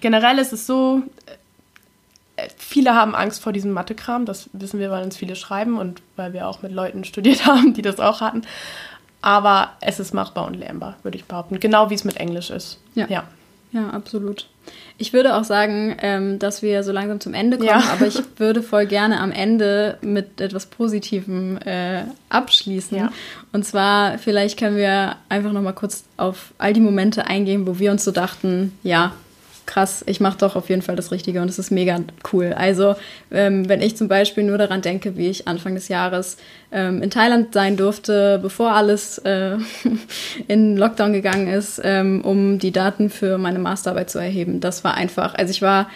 generell 0.00 0.38
ist 0.38 0.52
es 0.52 0.66
so, 0.66 1.02
äh, 2.36 2.48
viele 2.56 2.94
haben 2.94 3.14
Angst 3.14 3.42
vor 3.42 3.52
diesem 3.52 3.72
Mathekram. 3.72 4.26
Das 4.26 4.50
wissen 4.52 4.78
wir, 4.78 4.90
weil 4.90 5.04
uns 5.04 5.16
viele 5.16 5.36
schreiben 5.36 5.78
und 5.78 6.02
weil 6.16 6.32
wir 6.32 6.48
auch 6.48 6.62
mit 6.62 6.72
Leuten 6.72 7.04
studiert 7.04 7.46
haben, 7.46 7.74
die 7.74 7.82
das 7.82 7.98
auch 7.98 8.20
hatten. 8.20 8.42
Aber 9.22 9.72
es 9.80 10.00
ist 10.00 10.12
machbar 10.12 10.46
und 10.46 10.54
lernbar, 10.54 10.96
würde 11.02 11.16
ich 11.16 11.24
behaupten. 11.24 11.60
Genau 11.60 11.90
wie 11.90 11.94
es 11.94 12.04
mit 12.04 12.16
Englisch 12.16 12.50
ist. 12.50 12.78
Ja. 12.94 13.06
Ja, 13.08 13.24
ja 13.70 13.90
absolut. 13.90 14.48
Ich 15.02 15.12
würde 15.12 15.34
auch 15.34 15.42
sagen, 15.42 15.96
ähm, 16.00 16.38
dass 16.38 16.62
wir 16.62 16.84
so 16.84 16.92
langsam 16.92 17.18
zum 17.18 17.34
Ende 17.34 17.56
kommen, 17.58 17.70
ja. 17.70 17.82
aber 17.92 18.06
ich 18.06 18.22
würde 18.36 18.62
voll 18.62 18.86
gerne 18.86 19.18
am 19.18 19.32
Ende 19.32 19.98
mit 20.00 20.40
etwas 20.40 20.66
Positivem 20.66 21.58
äh, 21.58 22.04
abschließen. 22.28 22.96
Ja. 22.96 23.12
Und 23.52 23.64
zwar, 23.64 24.18
vielleicht 24.18 24.60
können 24.60 24.76
wir 24.76 25.16
einfach 25.28 25.50
nochmal 25.50 25.72
kurz 25.72 26.04
auf 26.16 26.54
all 26.56 26.72
die 26.72 26.80
Momente 26.80 27.26
eingehen, 27.26 27.66
wo 27.66 27.80
wir 27.80 27.90
uns 27.90 28.04
so 28.04 28.12
dachten, 28.12 28.78
ja, 28.84 29.12
krass, 29.72 30.04
ich 30.06 30.20
mache 30.20 30.36
doch 30.36 30.54
auf 30.54 30.68
jeden 30.68 30.82
Fall 30.82 30.96
das 30.96 31.12
Richtige 31.12 31.40
und 31.40 31.48
es 31.48 31.58
ist 31.58 31.70
mega 31.70 31.98
cool. 32.32 32.52
Also 32.52 32.94
ähm, 33.30 33.68
wenn 33.70 33.80
ich 33.80 33.96
zum 33.96 34.06
Beispiel 34.06 34.44
nur 34.44 34.58
daran 34.58 34.82
denke, 34.82 35.16
wie 35.16 35.30
ich 35.30 35.48
Anfang 35.48 35.74
des 35.74 35.88
Jahres 35.88 36.36
ähm, 36.70 37.02
in 37.02 37.10
Thailand 37.10 37.54
sein 37.54 37.78
durfte, 37.78 38.38
bevor 38.42 38.72
alles 38.72 39.16
äh, 39.18 39.56
in 40.48 40.76
Lockdown 40.76 41.14
gegangen 41.14 41.48
ist, 41.48 41.80
ähm, 41.82 42.20
um 42.22 42.58
die 42.58 42.70
Daten 42.70 43.08
für 43.08 43.38
meine 43.38 43.58
Masterarbeit 43.58 44.10
zu 44.10 44.18
erheben, 44.18 44.60
das 44.60 44.84
war 44.84 44.94
einfach, 44.94 45.34
also 45.34 45.50
ich 45.50 45.62
war 45.62 45.88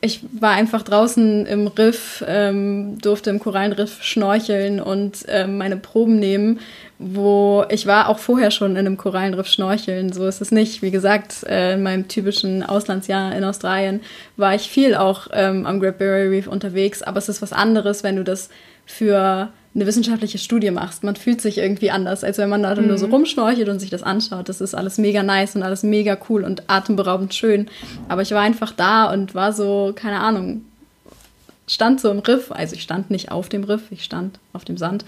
ich 0.00 0.20
war 0.38 0.52
einfach 0.52 0.82
draußen 0.82 1.46
im 1.46 1.66
Riff, 1.66 2.24
ähm, 2.26 2.98
durfte 3.00 3.30
im 3.30 3.38
Korallenriff 3.38 4.02
schnorcheln 4.02 4.80
und 4.80 5.24
ähm, 5.28 5.58
meine 5.58 5.76
Proben 5.76 6.18
nehmen, 6.18 6.60
wo 6.98 7.64
ich 7.68 7.86
war 7.86 8.08
auch 8.08 8.18
vorher 8.18 8.50
schon 8.50 8.72
in 8.72 8.78
einem 8.78 8.96
Korallenriff 8.96 9.46
schnorcheln. 9.46 10.12
So 10.12 10.26
ist 10.26 10.40
es 10.40 10.50
nicht. 10.50 10.82
Wie 10.82 10.90
gesagt, 10.90 11.44
äh, 11.44 11.74
in 11.74 11.82
meinem 11.82 12.08
typischen 12.08 12.62
Auslandsjahr 12.62 13.34
in 13.34 13.44
Australien 13.44 14.00
war 14.36 14.54
ich 14.54 14.68
viel 14.68 14.94
auch 14.94 15.28
ähm, 15.32 15.66
am 15.66 15.80
Great 15.80 15.98
Barrier 15.98 16.30
Reef 16.30 16.46
unterwegs, 16.46 17.02
aber 17.02 17.18
es 17.18 17.28
ist 17.28 17.42
was 17.42 17.52
anderes, 17.52 18.02
wenn 18.04 18.16
du 18.16 18.24
das 18.24 18.50
für 18.86 19.50
eine 19.74 19.86
wissenschaftliche 19.86 20.38
Studie 20.38 20.70
machst. 20.70 21.04
Man 21.04 21.16
fühlt 21.16 21.40
sich 21.40 21.58
irgendwie 21.58 21.90
anders, 21.90 22.24
als 22.24 22.38
wenn 22.38 22.48
man 22.48 22.62
da 22.62 22.74
mhm. 22.74 22.88
nur 22.88 22.98
so 22.98 23.06
mhm. 23.06 23.14
rumschnorchelt 23.14 23.68
und 23.68 23.80
sich 23.80 23.90
das 23.90 24.02
anschaut. 24.02 24.48
Das 24.48 24.60
ist 24.60 24.74
alles 24.74 24.98
mega 24.98 25.22
nice 25.22 25.56
und 25.56 25.62
alles 25.62 25.82
mega 25.82 26.16
cool 26.28 26.44
und 26.44 26.68
atemberaubend 26.68 27.34
schön. 27.34 27.68
Aber 28.08 28.22
ich 28.22 28.30
war 28.30 28.42
einfach 28.42 28.72
da 28.72 29.12
und 29.12 29.34
war 29.34 29.52
so, 29.52 29.92
keine 29.94 30.20
Ahnung, 30.20 30.64
stand 31.66 32.00
so 32.00 32.10
im 32.10 32.18
Riff. 32.20 32.50
Also 32.50 32.74
ich 32.74 32.82
stand 32.82 33.10
nicht 33.10 33.30
auf 33.30 33.48
dem 33.48 33.64
Riff, 33.64 33.82
ich 33.90 34.04
stand 34.04 34.38
auf 34.52 34.64
dem 34.64 34.78
Sand, 34.78 35.04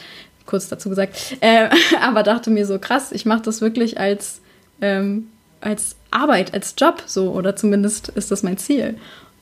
kurz 0.46 0.68
dazu 0.68 0.88
gesagt. 0.88 1.37
Äh, 1.40 1.70
aber 2.03 2.23
dachte 2.23 2.51
mir 2.51 2.66
so, 2.66 2.79
krass, 2.79 3.12
ich 3.12 3.27
mache 3.27 3.42
das 3.42 3.61
wirklich 3.61 3.99
als, 3.99 4.40
ähm, 4.81 5.29
als 5.61 5.96
Arbeit, 6.11 6.55
als 6.55 6.75
Job 6.79 7.03
so. 7.07 7.33
Oder 7.33 7.57
zumindest 7.57 8.09
ist 8.11 8.31
das 8.31 8.42
mein 8.42 8.59
Ziel. 8.59 8.96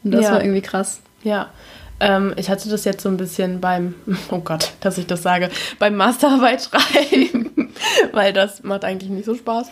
Und 0.05 0.13
das 0.13 0.25
ja. 0.25 0.33
war 0.33 0.43
irgendwie 0.43 0.63
krass. 0.63 1.01
Ja, 1.25 1.51
ähm, 2.01 2.33
ich 2.37 2.49
hatte 2.49 2.69
das 2.69 2.85
jetzt 2.85 3.03
so 3.03 3.09
ein 3.09 3.17
bisschen 3.17 3.61
beim, 3.61 3.95
oh 4.31 4.39
Gott, 4.39 4.73
dass 4.81 4.99
ich 4.99 5.07
das 5.07 5.23
sage, 5.23 5.51
beim 5.79 5.97
Masterarbeit 5.97 6.63
schreiben, 6.63 7.73
weil 8.13 8.33
das 8.33 8.63
macht 8.63 8.85
eigentlich 8.85 9.11
nicht 9.11 9.25
so 9.25 9.35
Spaß. 9.35 9.71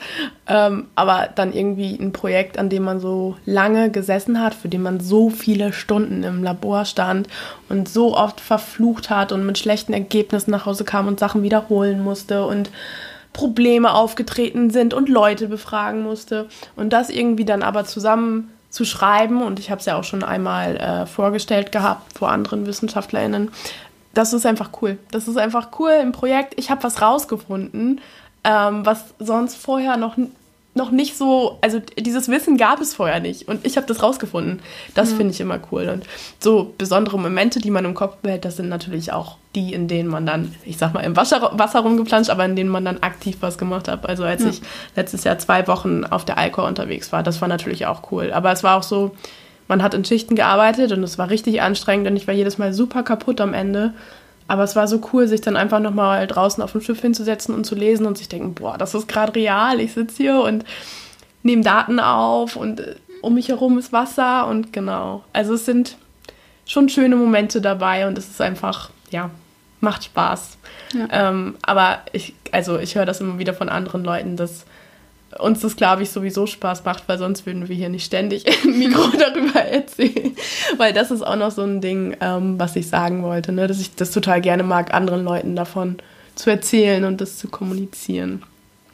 Ähm, 0.48 0.88
aber 0.94 1.28
dann 1.34 1.52
irgendwie 1.52 1.96
ein 1.96 2.12
Projekt, 2.12 2.58
an 2.58 2.68
dem 2.68 2.84
man 2.84 3.00
so 3.00 3.36
lange 3.44 3.90
gesessen 3.90 4.40
hat, 4.40 4.54
für 4.54 4.68
den 4.68 4.82
man 4.82 5.00
so 5.00 5.30
viele 5.30 5.72
Stunden 5.72 6.22
im 6.22 6.42
Labor 6.42 6.84
stand 6.84 7.28
und 7.68 7.88
so 7.88 8.16
oft 8.16 8.40
verflucht 8.40 9.10
hat 9.10 9.32
und 9.32 9.46
mit 9.46 9.58
schlechten 9.58 9.92
Ergebnissen 9.92 10.50
nach 10.50 10.66
Hause 10.66 10.84
kam 10.84 11.06
und 11.06 11.20
Sachen 11.20 11.42
wiederholen 11.42 12.02
musste 12.02 12.44
und 12.46 12.70
Probleme 13.32 13.92
aufgetreten 13.92 14.70
sind 14.70 14.94
und 14.94 15.10
Leute 15.10 15.46
befragen 15.48 16.02
musste 16.02 16.48
und 16.74 16.94
das 16.94 17.10
irgendwie 17.10 17.44
dann 17.44 17.62
aber 17.62 17.84
zusammen 17.84 18.50
zu 18.76 18.84
schreiben 18.84 19.42
und 19.42 19.58
ich 19.58 19.70
habe 19.70 19.80
es 19.80 19.86
ja 19.86 19.96
auch 19.96 20.04
schon 20.04 20.22
einmal 20.22 20.76
äh, 20.76 21.06
vorgestellt 21.06 21.72
gehabt 21.72 22.16
vor 22.18 22.30
anderen 22.30 22.66
WissenschaftlerInnen. 22.66 23.50
Das 24.12 24.34
ist 24.34 24.44
einfach 24.44 24.70
cool. 24.82 24.98
Das 25.10 25.28
ist 25.28 25.38
einfach 25.38 25.68
cool 25.78 25.92
im 26.02 26.12
Projekt. 26.12 26.52
Ich 26.58 26.70
habe 26.70 26.82
was 26.82 27.00
rausgefunden, 27.00 28.02
ähm, 28.44 28.84
was 28.84 29.14
sonst 29.18 29.56
vorher 29.56 29.96
noch 29.96 30.18
noch 30.76 30.90
nicht 30.90 31.16
so, 31.16 31.58
also 31.62 31.80
dieses 31.98 32.28
Wissen 32.28 32.56
gab 32.58 32.80
es 32.80 32.94
vorher 32.94 33.18
nicht 33.18 33.48
und 33.48 33.66
ich 33.66 33.76
habe 33.76 33.86
das 33.86 34.02
rausgefunden. 34.02 34.60
Das 34.94 35.10
ja. 35.10 35.16
finde 35.16 35.32
ich 35.32 35.40
immer 35.40 35.58
cool. 35.72 35.88
Und 35.88 36.04
so 36.38 36.74
besondere 36.76 37.18
Momente, 37.18 37.58
die 37.58 37.70
man 37.70 37.84
im 37.84 37.94
Kopf 37.94 38.16
behält, 38.16 38.44
das 38.44 38.56
sind 38.56 38.68
natürlich 38.68 39.12
auch 39.12 39.38
die, 39.54 39.72
in 39.72 39.88
denen 39.88 40.08
man 40.08 40.26
dann, 40.26 40.54
ich 40.64 40.76
sag 40.76 40.92
mal, 40.92 41.00
im 41.00 41.16
Wasser, 41.16 41.50
Wasser 41.54 41.80
rumgeplanscht, 41.80 42.30
aber 42.30 42.44
in 42.44 42.56
denen 42.56 42.70
man 42.70 42.84
dann 42.84 42.98
aktiv 43.02 43.38
was 43.40 43.56
gemacht 43.56 43.88
hat. 43.88 44.06
Also 44.06 44.24
als 44.24 44.42
ja. 44.42 44.50
ich 44.50 44.60
letztes 44.94 45.24
Jahr 45.24 45.38
zwei 45.38 45.66
Wochen 45.66 46.04
auf 46.04 46.24
der 46.24 46.36
Alkor 46.36 46.66
unterwegs 46.66 47.10
war, 47.10 47.22
das 47.22 47.40
war 47.40 47.48
natürlich 47.48 47.86
auch 47.86 48.12
cool. 48.12 48.32
Aber 48.32 48.52
es 48.52 48.62
war 48.62 48.76
auch 48.76 48.82
so, 48.82 49.16
man 49.68 49.82
hat 49.82 49.94
in 49.94 50.04
Schichten 50.04 50.36
gearbeitet 50.36 50.92
und 50.92 51.02
es 51.02 51.18
war 51.18 51.30
richtig 51.30 51.62
anstrengend 51.62 52.06
und 52.06 52.16
ich 52.16 52.26
war 52.26 52.34
jedes 52.34 52.58
Mal 52.58 52.72
super 52.72 53.02
kaputt 53.02 53.40
am 53.40 53.54
Ende. 53.54 53.94
Aber 54.48 54.62
es 54.62 54.76
war 54.76 54.86
so 54.86 55.00
cool, 55.12 55.26
sich 55.26 55.40
dann 55.40 55.56
einfach 55.56 55.80
nochmal 55.80 56.26
draußen 56.26 56.62
auf 56.62 56.72
dem 56.72 56.80
Schiff 56.80 57.00
hinzusetzen 57.00 57.54
und 57.54 57.64
zu 57.64 57.74
lesen 57.74 58.06
und 58.06 58.16
sich 58.16 58.28
denken, 58.28 58.54
boah, 58.54 58.78
das 58.78 58.94
ist 58.94 59.08
gerade 59.08 59.34
real. 59.34 59.80
Ich 59.80 59.92
sitze 59.92 60.16
hier 60.16 60.40
und 60.40 60.64
nehme 61.42 61.62
Daten 61.62 61.98
auf 61.98 62.56
und 62.56 62.80
äh, 62.80 62.96
um 63.22 63.34
mich 63.34 63.48
herum 63.48 63.78
ist 63.78 63.92
Wasser 63.92 64.46
und 64.46 64.72
genau. 64.72 65.24
Also 65.32 65.54
es 65.54 65.64
sind 65.64 65.96
schon 66.64 66.88
schöne 66.88 67.16
Momente 67.16 67.60
dabei 67.60 68.06
und 68.06 68.18
es 68.18 68.28
ist 68.28 68.40
einfach, 68.40 68.90
ja, 69.10 69.30
macht 69.80 70.04
Spaß. 70.04 70.58
Ja. 70.92 71.08
Ähm, 71.10 71.56
aber 71.62 71.98
ich, 72.12 72.34
also 72.52 72.78
ich 72.78 72.94
höre 72.94 73.06
das 73.06 73.20
immer 73.20 73.38
wieder 73.38 73.54
von 73.54 73.68
anderen 73.68 74.04
Leuten, 74.04 74.36
dass 74.36 74.64
uns 75.38 75.60
das, 75.60 75.76
glaube 75.76 76.02
ich, 76.02 76.10
sowieso 76.10 76.46
Spaß 76.46 76.84
macht, 76.84 77.08
weil 77.08 77.18
sonst 77.18 77.46
würden 77.46 77.68
wir 77.68 77.76
hier 77.76 77.88
nicht 77.88 78.04
ständig 78.04 78.44
im 78.64 78.78
Mikro 78.78 79.08
darüber 79.18 79.60
erzählen. 79.60 80.36
Weil 80.76 80.92
das 80.92 81.10
ist 81.10 81.22
auch 81.22 81.36
noch 81.36 81.50
so 81.50 81.62
ein 81.62 81.80
Ding, 81.80 82.16
ähm, 82.20 82.58
was 82.58 82.76
ich 82.76 82.88
sagen 82.88 83.22
wollte, 83.22 83.52
ne? 83.52 83.66
dass 83.66 83.80
ich 83.80 83.94
das 83.94 84.10
total 84.10 84.40
gerne 84.40 84.62
mag, 84.62 84.92
anderen 84.94 85.24
Leuten 85.24 85.56
davon 85.56 85.96
zu 86.34 86.50
erzählen 86.50 87.04
und 87.04 87.20
das 87.20 87.38
zu 87.38 87.48
kommunizieren. 87.48 88.42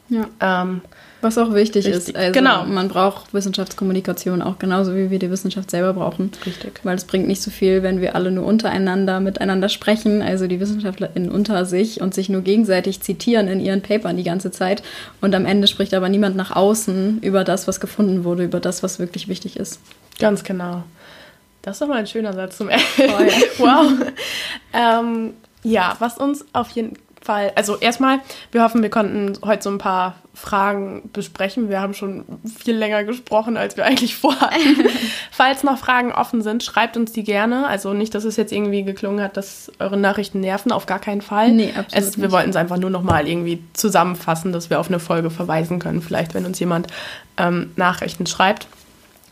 Ja. 0.09 0.29
Ähm, 0.41 0.83
Was 1.23 1.39
auch 1.39 1.55
wichtig 1.55 1.87
Richtig, 1.87 2.09
ist. 2.09 2.17
Also 2.17 2.33
genau. 2.33 2.65
Man 2.65 2.89
braucht 2.89 3.33
Wissenschaftskommunikation 3.33 4.43
auch 4.43 4.59
genauso, 4.59 4.97
wie 4.97 5.09
wir 5.11 5.21
die 5.21 5.31
Wissenschaft 5.31 5.71
selber 5.71 5.95
brauchen. 5.95 6.33
Richtig. 6.45 6.81
Weil 6.83 6.97
es 6.97 7.05
bringt 7.05 7.29
nicht 7.29 7.41
so 7.41 7.53
viel, 7.53 7.85
wenn 7.85 8.01
wir 8.01 8.17
alle 8.17 8.33
nur 8.33 8.45
untereinander 8.45 9.21
miteinander 9.21 9.69
sprechen, 9.69 10.21
also 10.21 10.49
die 10.49 10.59
WissenschaftlerInnen 10.59 11.31
unter 11.31 11.65
sich 11.65 12.01
und 12.01 12.13
sich 12.13 12.29
nur 12.29 12.43
gegenseitig 12.43 13.03
zitieren 13.03 13.47
in 13.47 13.61
ihren 13.61 13.83
Papern 13.83 14.17
die 14.17 14.25
ganze 14.25 14.51
Zeit. 14.51 14.83
Und 15.21 15.33
am 15.37 15.47
Ende 15.47 15.69
spricht 15.69 15.95
aber 15.95 16.09
niemand 16.09 16.35
nach 16.35 16.57
außen 16.57 17.21
über 17.23 17.45
das, 17.45 17.69
was 17.69 17.79
gefunden 17.79 18.25
wurde, 18.25 18.43
über 18.43 18.59
das, 18.59 18.83
was 18.83 18.99
wirklich 18.99 19.29
wichtig 19.29 19.57
ist. 19.57 19.79
Ganz 20.19 20.43
genau. 20.43 20.83
Das 21.63 21.77
ist 21.77 21.83
doch 21.83 21.89
mal 21.89 21.99
ein 21.99 22.09
schöner 22.09 22.33
Satz 22.33 22.57
zum 22.57 22.69
Ende. 22.69 22.85
Voll. 22.97 23.29
wow. 23.59 23.93
ähm, 24.73 25.35
ja, 25.63 25.95
was 26.01 26.19
uns 26.19 26.45
auf 26.53 26.71
jeden 26.71 26.99
Fall, 27.21 27.53
also 27.55 27.77
erstmal, 27.77 28.19
wir 28.51 28.65
hoffen, 28.65 28.83
wir 28.83 28.91
konnten 28.91 29.39
heute 29.45 29.63
so 29.63 29.71
ein 29.71 29.79
paar 29.79 30.17
Fragen 30.35 31.11
besprechen. 31.13 31.69
Wir 31.69 31.81
haben 31.81 31.93
schon 31.93 32.25
viel 32.59 32.75
länger 32.75 33.05
gesprochen, 33.05 33.57
als 33.59 33.77
wir 33.77 33.85
eigentlich 33.85 34.17
vorhatten. 34.17 34.87
Falls 35.31 35.63
noch 35.63 35.79
Fragen 35.79 36.11
offen 36.11 36.41
sind, 36.43 36.63
schreibt 36.63 36.97
uns 36.97 37.13
die 37.13 37.23
gerne. 37.23 37.67
Also 37.67 37.93
nicht, 37.93 38.15
dass 38.15 38.25
es 38.25 38.37
jetzt 38.37 38.51
irgendwie 38.51 38.83
geklungen 38.83 39.23
hat, 39.23 39.37
dass 39.37 39.71
eure 39.79 39.99
Nachrichten 39.99 40.41
nerven, 40.41 40.73
auf 40.73 40.87
gar 40.87 41.01
keinen 41.01 41.21
Fall. 41.21 41.53
Nee, 41.53 41.73
absolut 41.77 42.09
es, 42.09 42.21
Wir 42.21 42.33
wollten 42.33 42.51
es 42.51 42.57
einfach 42.57 42.79
nur 42.79 42.91
noch 42.91 43.03
mal 43.03 43.29
irgendwie 43.29 43.63
zusammenfassen, 43.75 44.53
dass 44.53 44.71
wir 44.71 44.81
auf 44.81 44.89
eine 44.89 45.01
Folge 45.01 45.31
verweisen 45.31 45.79
können. 45.79 46.01
Vielleicht, 46.01 46.33
wenn 46.33 46.47
uns 46.47 46.59
jemand 46.59 46.87
ähm, 47.37 47.73
Nachrichten 47.77 48.27
schreibt. 48.27 48.67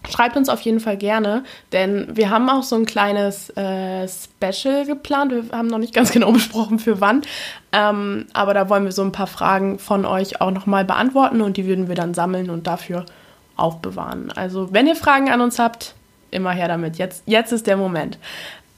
Schreibt 0.09 0.37
uns 0.37 0.49
auf 0.49 0.61
jeden 0.63 0.81
Fall 0.81 0.97
gerne, 0.97 1.45
denn 1.73 2.09
wir 2.17 2.31
haben 2.31 2.49
auch 2.49 2.63
so 2.63 2.75
ein 2.75 2.87
kleines 2.87 3.51
äh, 3.51 4.09
Special 4.09 4.87
geplant. 4.87 5.33
Wir 5.33 5.57
haben 5.57 5.69
noch 5.69 5.79
nicht 5.79 5.95
ganz 5.95 6.11
genau 6.13 6.33
besprochen, 6.33 6.79
für 6.79 7.01
wann. 7.01 7.23
Ähm, 7.73 8.27
aber 8.33 8.55
da 8.55 8.69
wollen 8.69 8.85
wir 8.85 8.93
so 8.93 9.03
ein 9.03 9.13
paar 9.13 9.27
Fragen 9.27 9.79
von 9.79 10.07
euch 10.07 10.41
auch 10.41 10.51
nochmal 10.51 10.85
beantworten 10.85 11.43
und 11.43 11.57
die 11.57 11.67
würden 11.67 11.89
wir 11.89 11.95
dann 11.95 12.15
sammeln 12.15 12.49
und 12.49 12.67
dafür 12.67 13.05
aufbewahren. 13.57 14.33
Also, 14.33 14.73
wenn 14.73 14.87
ihr 14.87 14.97
Fragen 14.97 15.31
an 15.31 15.43
uns 15.43 15.59
habt, 15.59 15.95
immer 16.31 16.53
her 16.53 16.69
damit. 16.69 16.97
Jetzt, 16.97 17.25
jetzt 17.27 17.53
ist 17.53 17.67
der 17.67 17.77
Moment. 17.77 18.19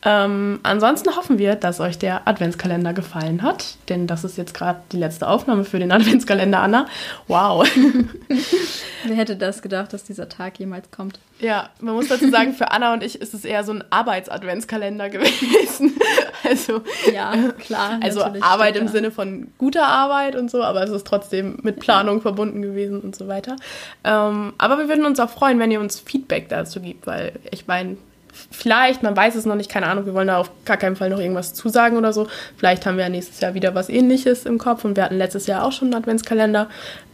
Ähm, 0.04 0.60
ansonsten 0.64 1.14
hoffen 1.16 1.38
wir, 1.38 1.54
dass 1.54 1.78
euch 1.80 1.96
der 1.98 2.26
Adventskalender 2.26 2.92
gefallen 2.92 3.42
hat, 3.42 3.76
denn 3.88 4.06
das 4.06 4.24
ist 4.24 4.36
jetzt 4.36 4.52
gerade 4.52 4.80
die 4.90 4.96
letzte 4.96 5.28
Aufnahme 5.28 5.64
für 5.64 5.78
den 5.78 5.92
Adventskalender, 5.92 6.60
Anna. 6.60 6.86
Wow. 7.28 7.68
Wer 9.04 9.16
hätte 9.16 9.36
das 9.36 9.62
gedacht, 9.62 9.92
dass 9.92 10.04
dieser 10.04 10.28
Tag 10.28 10.58
jemals 10.58 10.90
kommt? 10.90 11.18
Ja, 11.40 11.70
man 11.80 11.94
muss 11.94 12.08
dazu 12.08 12.30
sagen, 12.30 12.52
für 12.52 12.70
Anna 12.70 12.92
und 12.92 13.02
ich 13.02 13.20
ist 13.20 13.34
es 13.34 13.44
eher 13.44 13.64
so 13.64 13.72
ein 13.72 13.84
Arbeits-Adventskalender 13.90 15.08
gewesen. 15.10 15.94
Also, 16.48 16.82
Ja, 17.12 17.34
klar. 17.58 17.98
also 18.00 18.22
Arbeit 18.40 18.76
im. 18.76 18.88
Sinne 18.88 19.10
von 19.10 19.48
guter 19.58 19.86
Arbeit 19.86 20.36
und 20.36 20.50
so, 20.50 20.62
aber 20.62 20.82
es 20.82 20.90
ist 20.90 21.06
trotzdem 21.06 21.58
mit 21.62 21.78
Planung 21.80 22.20
verbunden 22.20 22.60
gewesen 22.62 23.00
und 23.00 23.16
so 23.16 23.26
weiter. 23.28 23.56
Ähm, 24.04 24.52
aber 24.58 24.78
wir 24.78 24.88
würden 24.88 25.06
uns 25.06 25.18
auch 25.18 25.30
freuen, 25.30 25.58
wenn 25.60 25.70
ihr 25.70 25.80
uns 25.80 25.98
Feedback 26.00 26.48
dazu 26.48 26.80
gibt, 26.80 27.06
weil 27.06 27.32
ich 27.50 27.66
meine, 27.66 27.96
vielleicht, 28.50 29.02
man 29.02 29.16
weiß 29.16 29.34
es 29.34 29.44
noch 29.44 29.54
nicht, 29.54 29.70
keine 29.70 29.86
Ahnung, 29.86 30.06
wir 30.06 30.14
wollen 30.14 30.28
da 30.28 30.38
auf 30.38 30.50
gar 30.64 30.76
keinen 30.76 30.96
Fall 30.96 31.10
noch 31.10 31.18
irgendwas 31.18 31.54
zusagen 31.54 31.96
oder 31.96 32.12
so. 32.12 32.28
Vielleicht 32.56 32.86
haben 32.86 32.96
wir 32.96 33.04
ja 33.04 33.10
nächstes 33.10 33.40
Jahr 33.40 33.54
wieder 33.54 33.74
was 33.74 33.88
ähnliches 33.88 34.46
im 34.46 34.58
Kopf 34.58 34.84
und 34.84 34.96
wir 34.96 35.04
hatten 35.04 35.18
letztes 35.18 35.46
Jahr 35.46 35.64
auch 35.64 35.72
schon 35.72 35.88
einen 35.88 36.02
Adventskalender. 36.02 36.68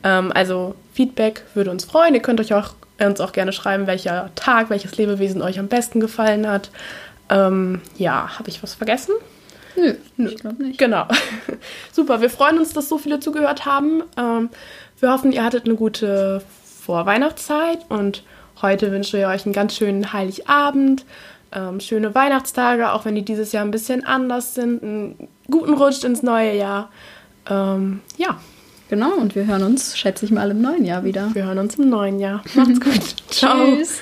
Ähm, 0.05 0.33
also 0.33 0.75
Feedback 0.95 1.45
würde 1.55 1.71
uns 1.71 1.85
freuen. 1.85 2.15
Ihr 2.15 2.23
könnt 2.23 2.41
euch 2.41 2.55
auch, 2.55 2.75
uns 3.01 3.21
auch 3.21 3.33
gerne 3.33 3.53
schreiben, 3.53 3.87
welcher 3.87 4.31
Tag, 4.35 4.71
welches 4.71 4.97
Lebewesen 4.97 5.43
euch 5.43 5.59
am 5.59 5.69
besten 5.69 6.01
gefallen 6.01 6.49
hat. 6.49 6.71
Ähm, 7.31 7.81
ja, 7.97 8.39
habe 8.39 8.49
ich 8.49 8.63
was 8.63 8.75
vergessen? 8.75 9.13
Nö, 9.77 9.95
Nö. 10.17 10.29
ich 10.29 10.37
glaube 10.37 10.63
nicht. 10.63 10.79
Genau. 10.79 11.07
Super, 11.93 12.21
wir 12.21 12.31
freuen 12.31 12.59
uns, 12.59 12.73
dass 12.73 12.89
so 12.89 12.99
viele 12.99 13.21
zugehört 13.21 13.67
haben. 13.67 14.03
Ähm, 14.17 14.51
wir 15.01 15.13
hoffen, 15.13 15.33
ihr 15.33 15.45
hattet 15.45 15.67
eine 15.67 15.75
gute 15.75 16.43
Vorweihnachtszeit 16.83 17.81
und 17.89 18.23
heute 18.63 18.91
wünschen 18.93 19.19
wir 19.19 19.29
euch 19.29 19.45
einen 19.45 19.53
ganz 19.53 19.77
schönen 19.77 20.13
Heiligabend, 20.13 21.05
ähm, 21.53 21.81
schöne 21.81 22.15
Weihnachtstage, 22.15 22.93
auch 22.93 23.05
wenn 23.05 23.15
die 23.15 23.25
dieses 23.25 23.53
Jahr 23.53 23.65
ein 23.65 23.71
bisschen 23.71 24.05
anders 24.05 24.55
sind. 24.55 24.83
Einen 24.83 25.29
guten 25.51 25.75
Rutsch 25.75 26.05
ins 26.05 26.23
neue 26.23 26.57
Jahr. 26.57 26.91
Ähm, 27.49 28.01
ja, 28.17 28.39
Genau, 28.91 29.13
und 29.17 29.35
wir 29.35 29.47
hören 29.47 29.65
uns, 29.65 29.99
schätze 29.99 30.25
ich 30.25 30.31
mal, 30.31 30.51
im 30.51 30.63
neuen 30.63 30.85
Jahr 30.87 31.05
wieder. 31.05 31.29
wir 31.35 31.45
hören 31.45 31.59
uns 31.59 31.75
im 31.75 31.91
neuen 31.91 32.19
Jahr. 32.21 32.43
Macht's 32.55 32.81
gut. 32.81 33.15
Ciao. 33.29 33.77
Tschüss. 33.77 34.01